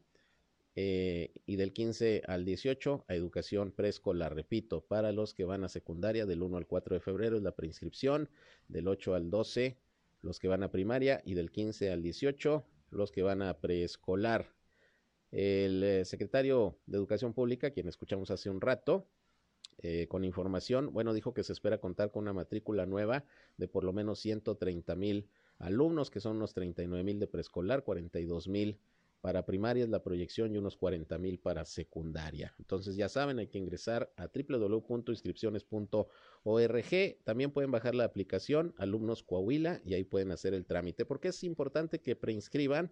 [0.76, 4.36] eh, y del 15 al 18 a educación preescolar.
[4.36, 7.52] Repito, para los que van a secundaria del 1 al 4 de febrero es la
[7.52, 8.30] preinscripción,
[8.68, 9.78] del 8 al 12
[10.22, 14.54] los que van a primaria y del 15 al 18 los que van a preescolar.
[15.32, 19.08] El eh, secretario de Educación Pública, quien escuchamos hace un rato,
[19.84, 23.26] eh, con información, bueno, dijo que se espera contar con una matrícula nueva
[23.58, 25.28] de por lo menos 130 mil
[25.62, 28.80] alumnos, que son unos 39 mil de preescolar, 42 mil
[29.22, 32.55] para primaria es la proyección y unos 40 mil para secundaria.
[32.57, 37.24] Entonces ya saben, hay que ingresar a www.inscripciones.org.
[37.24, 41.05] También pueden bajar la aplicación Alumnos Coahuila y ahí pueden hacer el trámite.
[41.05, 42.91] Porque es importante que preinscriban,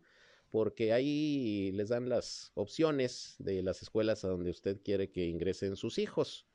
[0.51, 5.76] porque ahí les dan las opciones de las escuelas a donde usted quiere que ingresen
[5.76, 6.45] sus hijos.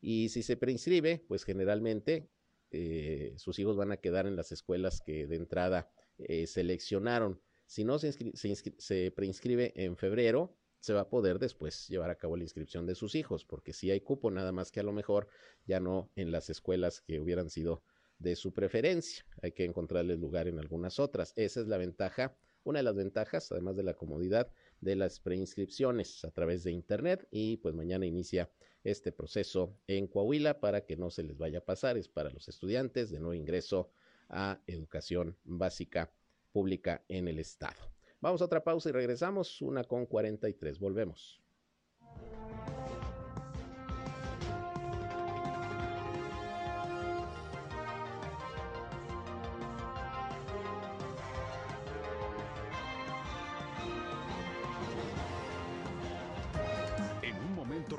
[0.00, 2.30] Y si se preinscribe, pues generalmente
[2.70, 7.40] eh, sus hijos van a quedar en las escuelas que de entrada eh, seleccionaron.
[7.66, 12.42] Si no se, preinscribe en febrero, se va a poder después llevar a cabo la
[12.42, 15.28] inscripción de sus hijos, porque si hay cupo, nada más que a lo mejor
[15.66, 17.82] ya no en las escuelas que hubieran sido
[18.18, 19.24] de su preferencia.
[19.42, 21.32] Hay que encontrarles lugar en algunas otras.
[21.36, 26.24] Esa es la ventaja, una de las ventajas, además de la comodidad de las preinscripciones
[26.24, 27.26] a través de Internet.
[27.30, 28.50] Y pues mañana inicia
[28.84, 31.96] este proceso en Coahuila para que no se les vaya a pasar.
[31.96, 33.90] Es para los estudiantes de nuevo ingreso
[34.28, 36.12] a educación básica
[36.52, 37.80] pública en el Estado.
[38.20, 40.78] Vamos a otra pausa y regresamos, una con 43.
[40.78, 41.40] Volvemos.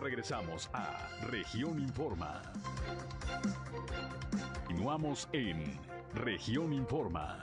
[0.02, 2.42] Regresamos a Región Informa.
[4.66, 5.80] Continuamos en
[6.16, 7.40] Región Informa.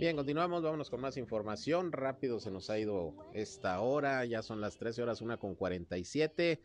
[0.00, 1.92] Bien, continuamos, vámonos con más información.
[1.92, 6.62] Rápido se nos ha ido esta hora, ya son las 13 horas, una con 47.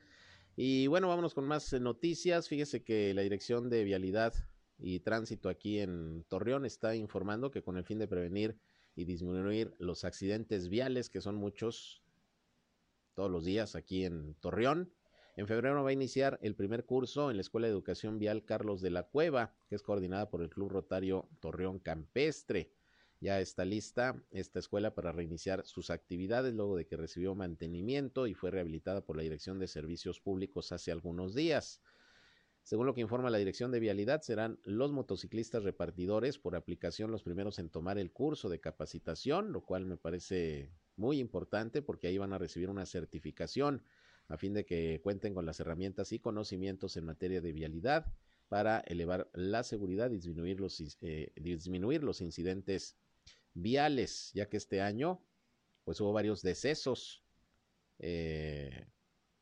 [0.55, 2.47] Y bueno, vámonos con más noticias.
[2.47, 4.33] Fíjese que la Dirección de Vialidad
[4.79, 8.57] y Tránsito aquí en Torreón está informando que con el fin de prevenir
[8.95, 12.01] y disminuir los accidentes viales, que son muchos
[13.15, 14.93] todos los días aquí en Torreón,
[15.35, 18.79] en febrero va a iniciar el primer curso en la Escuela de Educación Vial Carlos
[18.79, 22.71] de la Cueva, que es coordinada por el Club Rotario Torreón Campestre.
[23.25, 28.35] Ya está lista esta escuela para reiniciar sus actividades luego de que recibió mantenimiento y
[28.35, 31.81] fue rehabilitada por la Dirección de Servicios Públicos hace algunos días.
[32.61, 37.23] Según lo que informa la Dirección de Vialidad, serán los motociclistas repartidores por aplicación los
[37.23, 42.19] primeros en tomar el curso de capacitación, lo cual me parece muy importante porque ahí
[42.19, 43.81] van a recibir una certificación
[44.27, 48.05] a fin de que cuenten con las herramientas y conocimientos en materia de vialidad
[48.49, 52.99] para elevar la seguridad y disminuir los, eh, disminuir los incidentes
[53.55, 55.21] viales, ya que este año
[55.83, 57.23] pues hubo varios decesos
[57.99, 58.87] eh,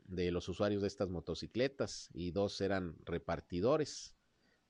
[0.05, 4.16] de los usuarios de estas motocicletas y dos eran repartidores.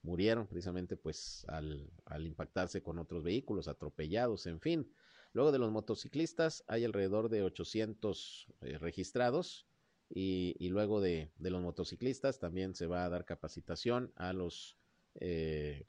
[0.03, 1.89] Murieron precisamente pues al,
[2.19, 4.93] impactarse con otros vehículos, atropellados, en fin.
[5.33, 9.67] Luego de los motociclistas hay alrededor de 800 eh, registrados
[10.09, 14.77] y, luego de, los motociclistas también se va a dar capacitación a los
[15.15, 15.87] eh,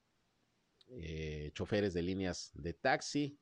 [1.53, 3.39] choferes de líneas de taxi,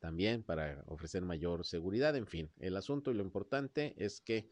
[0.00, 2.16] también para ofrecer mayor seguridad.
[2.16, 4.50] En fin, el asunto y lo importante es que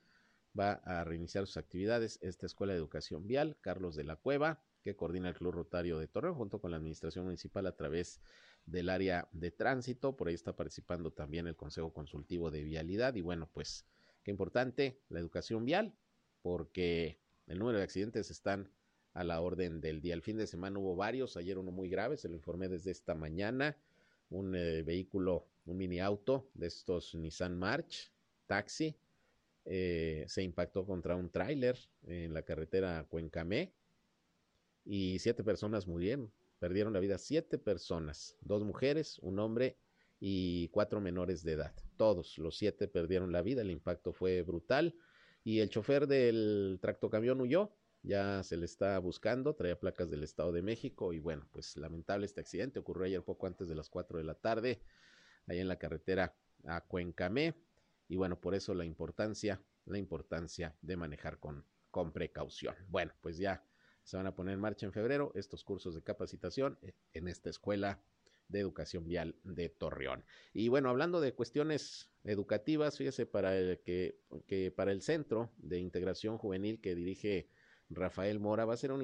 [0.58, 4.94] va a reiniciar sus actividades esta Escuela de Educación Vial, Carlos de la Cueva, que
[4.94, 8.20] coordina el Club Rotario de Torreón junto con la Administración Municipal a través
[8.66, 10.16] del área de tránsito.
[10.16, 13.14] Por ahí está participando también el Consejo Consultivo de Vialidad.
[13.14, 13.86] Y bueno, pues
[14.22, 15.94] qué importante la educación vial,
[16.42, 18.70] porque el número de accidentes están
[19.14, 20.14] a la orden del día.
[20.14, 23.14] El fin de semana hubo varios, ayer uno muy grave, se lo informé desde esta
[23.14, 23.76] mañana
[24.30, 28.12] un eh, vehículo, un mini auto de estos Nissan March,
[28.46, 28.96] taxi,
[29.64, 33.74] eh, se impactó contra un tráiler en la carretera Cuencamé
[34.84, 39.76] y siete personas murieron, perdieron la vida siete personas, dos mujeres, un hombre
[40.20, 41.74] y cuatro menores de edad.
[41.96, 44.94] Todos los siete perdieron la vida, el impacto fue brutal
[45.44, 47.70] y el chofer del tractocamión huyó,
[48.08, 52.24] ya se le está buscando, traía placas del Estado de México y bueno, pues lamentable
[52.24, 54.80] este accidente, ocurrió ayer poco antes de las cuatro de la tarde,
[55.46, 56.34] ahí en la carretera
[56.64, 57.54] a Cuencamé
[58.08, 62.74] y bueno, por eso la importancia, la importancia de manejar con, con precaución.
[62.88, 63.62] Bueno, pues ya
[64.04, 67.50] se van a poner en marcha en febrero estos cursos de capacitación eh, en esta
[67.50, 68.00] escuela
[68.48, 70.24] de educación vial de Torreón.
[70.54, 75.78] Y bueno, hablando de cuestiones educativas, fíjese para el que, que para el Centro de
[75.78, 77.50] Integración Juvenil que dirige
[77.90, 79.02] Rafael Mora va a ser un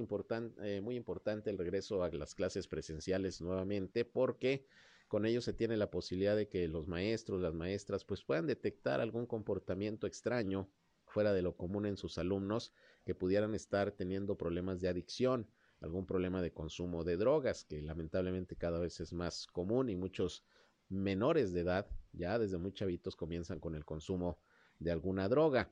[0.62, 4.66] eh, muy importante el regreso a las clases presenciales nuevamente porque
[5.09, 9.01] con ello se tiene la posibilidad de que los maestros, las maestras, pues puedan detectar
[9.01, 10.68] algún comportamiento extraño
[11.07, 12.72] fuera de lo común en sus alumnos
[13.05, 15.47] que pudieran estar teniendo problemas de adicción,
[15.80, 20.45] algún problema de consumo de drogas, que lamentablemente cada vez es más común y muchos
[20.89, 24.39] menores de edad, ya desde muy chavitos, comienzan con el consumo
[24.78, 25.70] de alguna droga.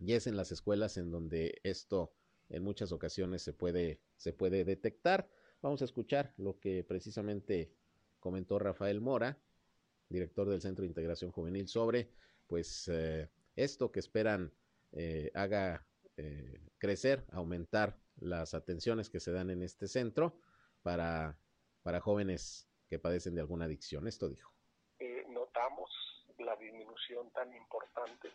[0.00, 2.12] Y es en las escuelas en donde esto
[2.48, 5.28] en muchas ocasiones se puede, se puede detectar.
[5.62, 7.72] Vamos a escuchar lo que precisamente
[8.20, 9.38] comentó Rafael Mora,
[10.08, 12.10] director del Centro de Integración Juvenil, sobre
[12.46, 14.52] pues eh, esto que esperan
[14.92, 15.86] eh, haga
[16.16, 20.38] eh, crecer, aumentar las atenciones que se dan en este centro
[20.82, 21.38] para,
[21.82, 24.06] para jóvenes que padecen de alguna adicción.
[24.06, 24.52] Esto dijo.
[25.28, 25.90] notamos
[26.38, 28.30] la disminución tan importante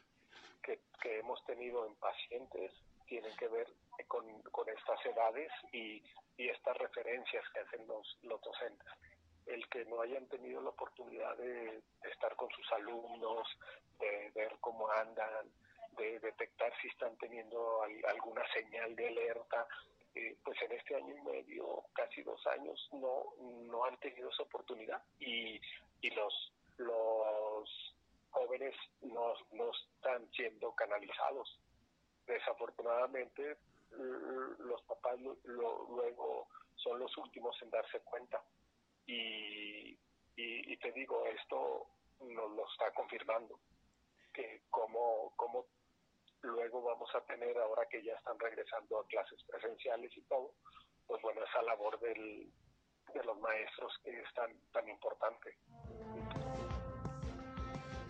[0.62, 2.72] que, que, hemos tenido en pacientes
[3.06, 3.68] tienen que ver
[4.08, 6.02] con, con estas edades y,
[6.38, 8.88] y, estas referencias que hacen los, los docentes.
[9.46, 13.48] El que no hayan tenido la oportunidad de, estar con sus alumnos,
[14.00, 15.52] de ver cómo andan,
[15.98, 19.68] de detectar si están teniendo alguna señal de alerta,
[20.16, 24.44] eh, pues en este año y medio, casi dos años, no, no han tenido esa
[24.44, 25.02] oportunidad.
[25.20, 25.60] Y,
[26.02, 27.96] y los, los
[28.32, 31.60] jóvenes no, no están siendo canalizados.
[32.26, 33.58] Desafortunadamente,
[34.60, 38.42] los papás luego son los últimos en darse cuenta
[39.06, 39.98] y,
[40.36, 41.88] y, te digo, esto
[42.22, 43.60] nos lo está confirmando,
[44.34, 45.66] que como, como
[46.42, 50.54] luego vamos a tener, ahora que ya están regresando a clases presenciales y todo,
[51.08, 52.52] pues bueno, esa labor del,
[53.14, 55.58] de los maestros que es tan, tan importante.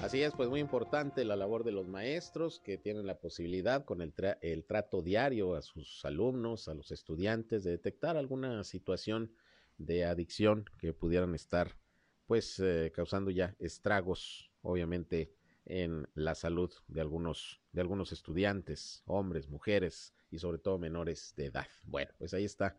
[0.02, 4.02] Así es, pues muy importante la labor de los maestros que tienen la posibilidad con
[4.02, 9.32] el, el trato diario a sus alumnos, a los estudiantes, de detectar alguna situación
[9.78, 11.78] de adicción que pudieran estar
[12.26, 15.36] pues eh, causando ya estragos obviamente
[15.66, 21.46] en la salud de algunos de algunos estudiantes, hombres, mujeres y sobre todo menores de
[21.46, 21.68] edad.
[21.86, 22.76] Bueno, pues ahí está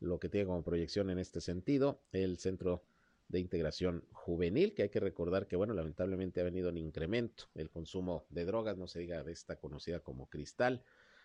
[0.00, 2.82] lo que tiene como proyección en este sentido el Centro
[3.28, 7.70] de Integración Juvenil, que hay que recordar que, bueno, lamentablemente ha venido en incremento el
[7.70, 10.82] consumo de drogas, no se diga de esta conocida como cristal,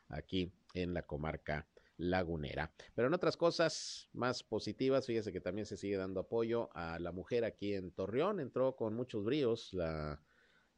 [0.07, 2.71] aquí en la comarca lagunera.
[2.95, 7.11] Pero en otras cosas más positivas, fíjese que también se sigue dando apoyo a la
[7.11, 8.39] mujer aquí en Torreón.
[8.39, 10.21] Entró con muchos bríos la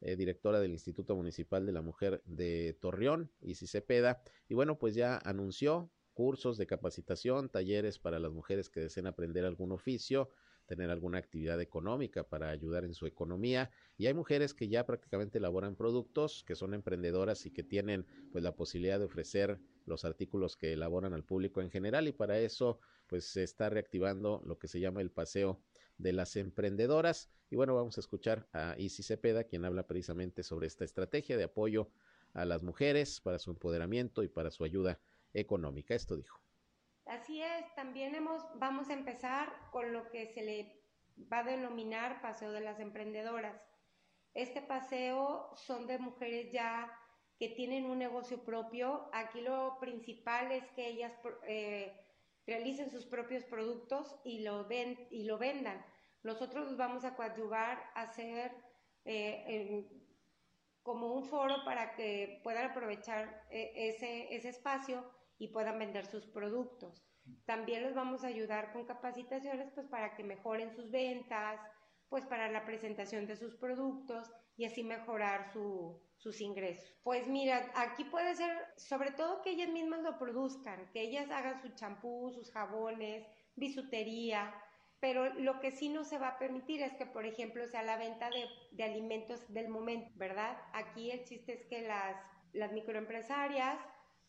[0.01, 4.95] eh, directora del Instituto Municipal de la Mujer de Torreón, Isis Cepeda, y bueno, pues
[4.95, 10.29] ya anunció cursos de capacitación, talleres para las mujeres que deseen aprender algún oficio,
[10.71, 15.37] tener alguna actividad económica para ayudar en su economía y hay mujeres que ya prácticamente
[15.37, 20.55] elaboran productos, que son emprendedoras y que tienen pues la posibilidad de ofrecer los artículos
[20.55, 24.69] que elaboran al público en general y para eso pues se está reactivando lo que
[24.69, 25.61] se llama el paseo
[25.97, 30.67] de las emprendedoras y bueno vamos a escuchar a Isis Cepeda quien habla precisamente sobre
[30.67, 31.91] esta estrategia de apoyo
[32.33, 35.01] a las mujeres para su empoderamiento y para su ayuda
[35.33, 35.95] económica.
[35.95, 36.40] Esto dijo.
[37.11, 40.81] Así es, también hemos, vamos a empezar con lo que se le
[41.29, 43.61] va a denominar Paseo de las Emprendedoras.
[44.33, 46.89] Este paseo son de mujeres ya
[47.37, 49.09] que tienen un negocio propio.
[49.11, 51.11] Aquí lo principal es que ellas
[51.47, 51.91] eh,
[52.47, 55.85] realicen sus propios productos y lo, y lo vendan.
[56.23, 58.53] Nosotros los vamos a coadyuvar a hacer
[59.03, 59.85] eh,
[60.81, 65.03] como un foro para que puedan aprovechar eh, ese, ese espacio
[65.41, 67.03] y puedan vender sus productos.
[67.45, 71.59] También les vamos a ayudar con capacitaciones pues para que mejoren sus ventas,
[72.09, 76.95] pues para la presentación de sus productos y así mejorar su, sus ingresos.
[77.01, 81.59] Pues mira, aquí puede ser sobre todo que ellas mismas lo produzcan, que ellas hagan
[81.59, 83.25] su champú, sus jabones,
[83.55, 84.53] bisutería,
[84.99, 87.97] pero lo que sí no se va a permitir es que, por ejemplo, sea la
[87.97, 90.55] venta de, de alimentos del momento, ¿verdad?
[90.73, 92.15] Aquí el chiste es que las,
[92.53, 93.79] las microempresarias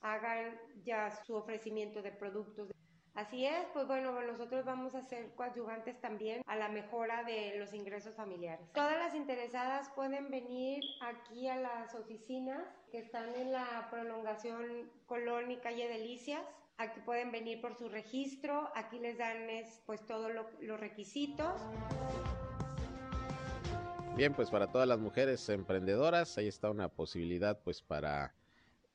[0.03, 2.71] hagan ya su ofrecimiento de productos.
[3.15, 7.75] Así es, pues bueno, nosotros vamos a ser coadyuvantes también a la mejora de los
[7.75, 8.67] ingresos familiares.
[8.73, 15.51] Todas las interesadas pueden venir aquí a las oficinas que están en la prolongación Colón
[15.51, 16.43] y Calle Delicias
[16.79, 19.47] Aquí pueden venir por su registro, aquí les dan
[19.87, 21.53] pues todos los requisitos.
[24.17, 28.35] Bien, pues para todas las mujeres emprendedoras, ahí está una posibilidad pues para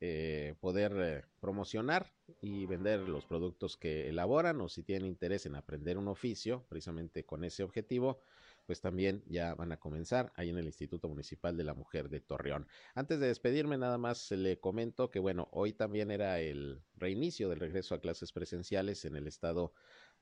[0.00, 5.56] eh, poder eh, promocionar y vender los productos que elaboran o si tienen interés en
[5.56, 8.20] aprender un oficio, precisamente con ese objetivo,
[8.66, 12.20] pues también ya van a comenzar ahí en el Instituto Municipal de la Mujer de
[12.20, 12.68] Torreón.
[12.94, 17.60] Antes de despedirme, nada más le comento que, bueno, hoy también era el reinicio del
[17.60, 19.72] regreso a clases presenciales en el estado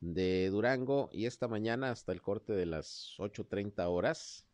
[0.00, 4.45] de Durango y esta mañana hasta el corte de las 8.30 horas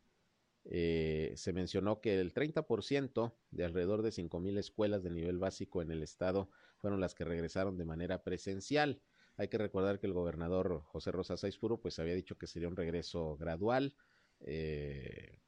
[0.65, 5.91] eh, se mencionó que el 30% de alrededor de 5.000 escuelas de nivel básico en
[5.91, 9.01] el estado fueron las que regresaron de manera presencial.
[9.37, 12.77] Hay que recordar que el gobernador José Rosa Saizpuro pues había dicho que sería un
[12.77, 13.95] regreso gradual
[14.41, 15.41] eh,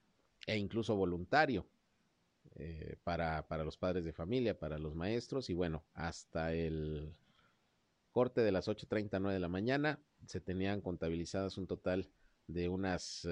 [0.47, 1.67] e incluso voluntario
[2.57, 7.15] eh, para, para los padres de familia, para los maestros y bueno, hasta el
[8.11, 12.11] corte de las 8.39 de la mañana se tenían contabilizadas un total
[12.47, 13.27] de unas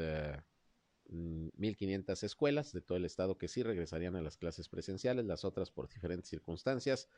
[1.12, 5.44] 1.500 eh, escuelas de todo el estado que sí regresarían a las clases presenciales, las
[5.44, 7.08] otras por diferentes circunstancias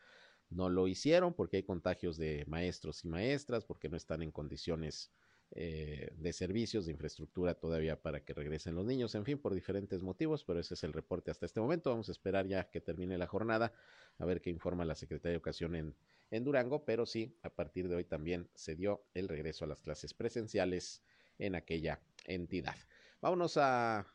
[0.50, 5.10] no lo hicieron porque hay contagios de maestros y maestras, porque no están en condiciones
[5.50, 10.02] eh, de servicios, de infraestructura todavía para que regresen los niños, en fin, por diferentes
[10.02, 11.90] motivos, pero ese es el reporte hasta este momento.
[11.90, 13.72] Vamos a esperar ya que termine la jornada,
[14.18, 15.94] a ver qué informa la Secretaría de Educación en,
[16.30, 19.80] en Durango, pero sí, a partir de hoy también se dio el regreso a las
[19.80, 21.02] clases presenciales
[21.38, 22.76] en aquella entidad.
[23.24, 24.06] Vámonos a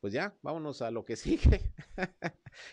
[0.00, 1.72] pues ya, vámonos a lo que sigue.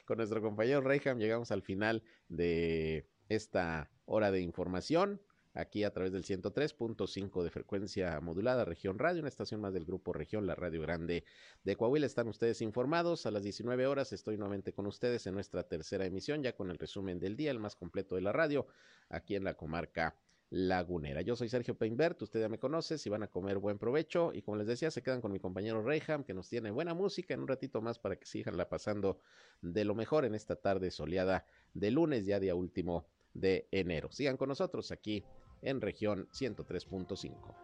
[0.07, 5.21] Con nuestro compañero Reyham llegamos al final de esta hora de información.
[5.53, 10.11] Aquí a través del 103.5 de frecuencia modulada, región radio, una estación más del grupo
[10.11, 11.23] región, la radio grande
[11.63, 12.07] de Coahuila.
[12.07, 13.27] Están ustedes informados.
[13.27, 16.79] A las 19 horas estoy nuevamente con ustedes en nuestra tercera emisión, ya con el
[16.79, 18.65] resumen del día, el más completo de la radio,
[19.07, 20.17] aquí en la comarca
[20.53, 21.21] lagunera.
[21.21, 24.43] Yo soy Sergio Peinbert, usted ya me conoce, si van a comer buen provecho y
[24.43, 27.39] como les decía, se quedan con mi compañero Reyham que nos tiene buena música en
[27.39, 29.19] un ratito más para que sigan la pasando
[29.61, 34.11] de lo mejor en esta tarde soleada de lunes, ya día último de enero.
[34.11, 35.25] Sigan con nosotros aquí
[35.63, 37.55] en región 103.5.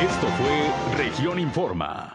[0.00, 2.14] Esto fue Región Informa.